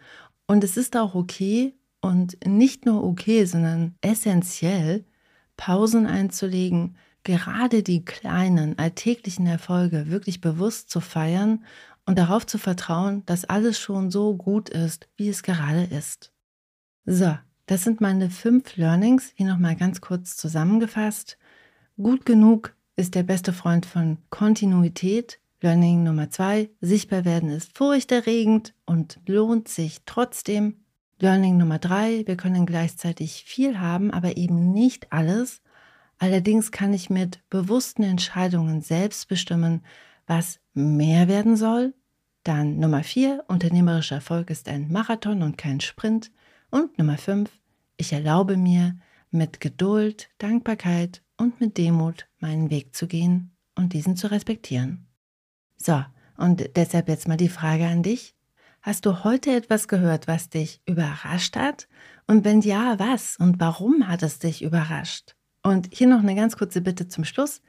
Und 0.46 0.64
es 0.64 0.76
ist 0.76 0.96
auch 0.96 1.14
okay 1.14 1.74
und 2.00 2.38
nicht 2.46 2.86
nur 2.86 3.04
okay, 3.04 3.44
sondern 3.44 3.96
essentiell, 4.00 5.04
Pausen 5.56 6.06
einzulegen, 6.06 6.96
gerade 7.24 7.82
die 7.82 8.04
kleinen 8.04 8.78
alltäglichen 8.78 9.46
Erfolge 9.46 10.08
wirklich 10.08 10.40
bewusst 10.40 10.88
zu 10.88 11.00
feiern 11.00 11.64
und 12.08 12.18
darauf 12.18 12.46
zu 12.46 12.56
vertrauen, 12.56 13.22
dass 13.26 13.44
alles 13.44 13.78
schon 13.78 14.10
so 14.10 14.34
gut 14.34 14.70
ist, 14.70 15.10
wie 15.18 15.28
es 15.28 15.42
gerade 15.42 15.84
ist. 15.84 16.32
So, 17.04 17.36
das 17.66 17.84
sind 17.84 18.00
meine 18.00 18.30
fünf 18.30 18.78
Learnings, 18.78 19.32
hier 19.34 19.46
nochmal 19.46 19.76
ganz 19.76 20.00
kurz 20.00 20.34
zusammengefasst. 20.38 21.36
Gut 21.98 22.24
genug 22.24 22.74
ist 22.96 23.14
der 23.14 23.24
beste 23.24 23.52
Freund 23.52 23.84
von 23.84 24.16
Kontinuität. 24.30 25.38
Learning 25.60 26.02
Nummer 26.02 26.30
zwei, 26.30 26.70
sichtbar 26.80 27.26
werden 27.26 27.50
ist 27.50 27.76
furchterregend 27.76 28.72
und 28.86 29.20
lohnt 29.26 29.68
sich 29.68 29.98
trotzdem. 30.06 30.86
Learning 31.18 31.58
Nummer 31.58 31.78
drei, 31.78 32.22
wir 32.24 32.38
können 32.38 32.64
gleichzeitig 32.64 33.44
viel 33.44 33.80
haben, 33.80 34.12
aber 34.12 34.38
eben 34.38 34.72
nicht 34.72 35.12
alles. 35.12 35.60
Allerdings 36.18 36.72
kann 36.72 36.94
ich 36.94 37.10
mit 37.10 37.46
bewussten 37.50 38.02
Entscheidungen 38.02 38.80
selbst 38.80 39.28
bestimmen, 39.28 39.82
was 40.26 40.58
mehr 40.72 41.28
werden 41.28 41.56
soll. 41.56 41.92
Dann 42.48 42.78
Nummer 42.78 43.02
vier, 43.02 43.44
unternehmerischer 43.48 44.14
Erfolg 44.14 44.48
ist 44.48 44.70
ein 44.70 44.90
Marathon 44.90 45.42
und 45.42 45.58
kein 45.58 45.80
Sprint. 45.80 46.30
Und 46.70 46.96
Nummer 46.96 47.18
fünf, 47.18 47.50
ich 47.98 48.14
erlaube 48.14 48.56
mir, 48.56 48.96
mit 49.30 49.60
Geduld, 49.60 50.30
Dankbarkeit 50.38 51.22
und 51.36 51.60
mit 51.60 51.76
Demut 51.76 52.26
meinen 52.38 52.70
Weg 52.70 52.96
zu 52.96 53.06
gehen 53.06 53.50
und 53.74 53.92
diesen 53.92 54.16
zu 54.16 54.30
respektieren. 54.30 55.06
So, 55.76 56.02
und 56.38 56.70
deshalb 56.74 57.10
jetzt 57.10 57.28
mal 57.28 57.36
die 57.36 57.50
Frage 57.50 57.86
an 57.86 58.02
dich. 58.02 58.34
Hast 58.80 59.04
du 59.04 59.24
heute 59.24 59.54
etwas 59.54 59.86
gehört, 59.86 60.26
was 60.26 60.48
dich 60.48 60.80
überrascht 60.86 61.54
hat? 61.54 61.86
Und 62.26 62.46
wenn 62.46 62.62
ja, 62.62 62.98
was 62.98 63.36
und 63.36 63.60
warum 63.60 64.08
hat 64.08 64.22
es 64.22 64.38
dich 64.38 64.62
überrascht? 64.62 65.36
Und 65.62 65.90
hier 65.92 66.06
noch 66.06 66.20
eine 66.20 66.34
ganz 66.34 66.56
kurze 66.56 66.80
Bitte 66.80 67.08
zum 67.08 67.24
Schluss. 67.24 67.60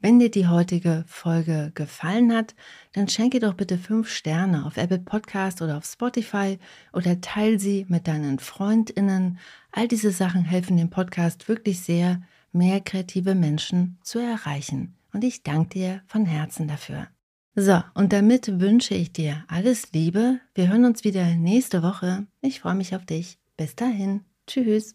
Wenn 0.00 0.20
dir 0.20 0.30
die 0.30 0.46
heutige 0.46 1.04
Folge 1.08 1.72
gefallen 1.74 2.32
hat, 2.32 2.54
dann 2.92 3.08
schenke 3.08 3.40
doch 3.40 3.54
bitte 3.54 3.78
fünf 3.78 4.08
Sterne 4.08 4.64
auf 4.64 4.76
Apple 4.76 5.00
Podcast 5.00 5.60
oder 5.60 5.76
auf 5.76 5.84
Spotify 5.84 6.58
oder 6.92 7.20
teile 7.20 7.58
sie 7.58 7.84
mit 7.88 8.06
deinen 8.06 8.38
FreundInnen. 8.38 9.38
All 9.72 9.88
diese 9.88 10.12
Sachen 10.12 10.44
helfen 10.44 10.76
dem 10.76 10.90
Podcast 10.90 11.48
wirklich 11.48 11.80
sehr, 11.80 12.22
mehr 12.52 12.80
kreative 12.80 13.34
Menschen 13.34 13.98
zu 14.02 14.20
erreichen. 14.20 14.94
Und 15.12 15.24
ich 15.24 15.42
danke 15.42 15.70
dir 15.70 16.02
von 16.06 16.26
Herzen 16.26 16.68
dafür. 16.68 17.08
So, 17.56 17.82
und 17.94 18.12
damit 18.12 18.60
wünsche 18.60 18.94
ich 18.94 19.12
dir 19.12 19.44
alles 19.48 19.90
Liebe. 19.92 20.38
Wir 20.54 20.68
hören 20.68 20.84
uns 20.84 21.02
wieder 21.02 21.24
nächste 21.34 21.82
Woche. 21.82 22.28
Ich 22.40 22.60
freue 22.60 22.76
mich 22.76 22.94
auf 22.94 23.04
dich. 23.04 23.38
Bis 23.56 23.74
dahin. 23.74 24.20
Tschüss. 24.46 24.94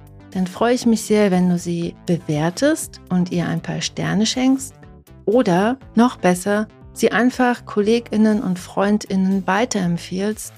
dann 0.31 0.47
freue 0.47 0.73
ich 0.73 0.85
mich 0.85 1.03
sehr, 1.03 1.31
wenn 1.31 1.49
du 1.49 1.57
sie 1.57 1.95
bewertest 2.05 3.01
und 3.09 3.31
ihr 3.31 3.47
ein 3.47 3.61
paar 3.61 3.81
Sterne 3.81 4.25
schenkst 4.25 4.73
oder 5.25 5.77
noch 5.95 6.17
besser, 6.17 6.67
sie 6.93 7.11
einfach 7.11 7.65
Kolleginnen 7.65 8.41
und 8.41 8.59
Freundinnen 8.59 9.45
weiterempfiehlst, 9.45 10.53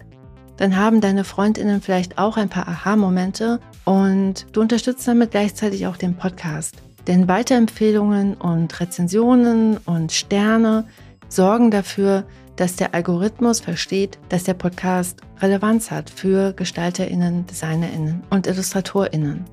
dann 0.57 0.77
haben 0.77 1.01
deine 1.01 1.23
Freundinnen 1.23 1.81
vielleicht 1.81 2.17
auch 2.17 2.37
ein 2.37 2.49
paar 2.49 2.67
Aha-Momente 2.67 3.59
und 3.85 4.45
du 4.51 4.61
unterstützt 4.61 5.07
damit 5.07 5.31
gleichzeitig 5.31 5.87
auch 5.87 5.97
den 5.97 6.15
Podcast. 6.15 6.75
Denn 7.07 7.27
Weiterempfehlungen 7.27 8.35
und 8.35 8.79
Rezensionen 8.79 9.77
und 9.77 10.11
Sterne 10.11 10.85
sorgen 11.27 11.71
dafür, 11.71 12.25
dass 12.55 12.75
der 12.75 12.93
Algorithmus 12.93 13.59
versteht, 13.59 14.19
dass 14.29 14.43
der 14.43 14.53
Podcast 14.53 15.21
Relevanz 15.41 15.91
hat 15.91 16.09
für 16.09 16.53
Gestalterinnen, 16.53 17.47
Designerinnen 17.47 18.23
und 18.29 18.47
Illustratorinnen. 18.47 19.45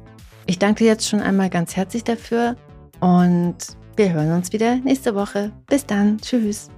Ich 0.51 0.59
danke 0.59 0.85
jetzt 0.85 1.09
schon 1.09 1.21
einmal 1.21 1.49
ganz 1.49 1.77
herzlich 1.77 2.03
dafür 2.03 2.57
und 2.99 3.55
wir 3.95 4.13
hören 4.13 4.33
uns 4.33 4.53
wieder 4.53 4.75
nächste 4.79 5.15
Woche. 5.15 5.53
Bis 5.69 5.87
dann. 5.87 6.19
Tschüss. 6.19 6.69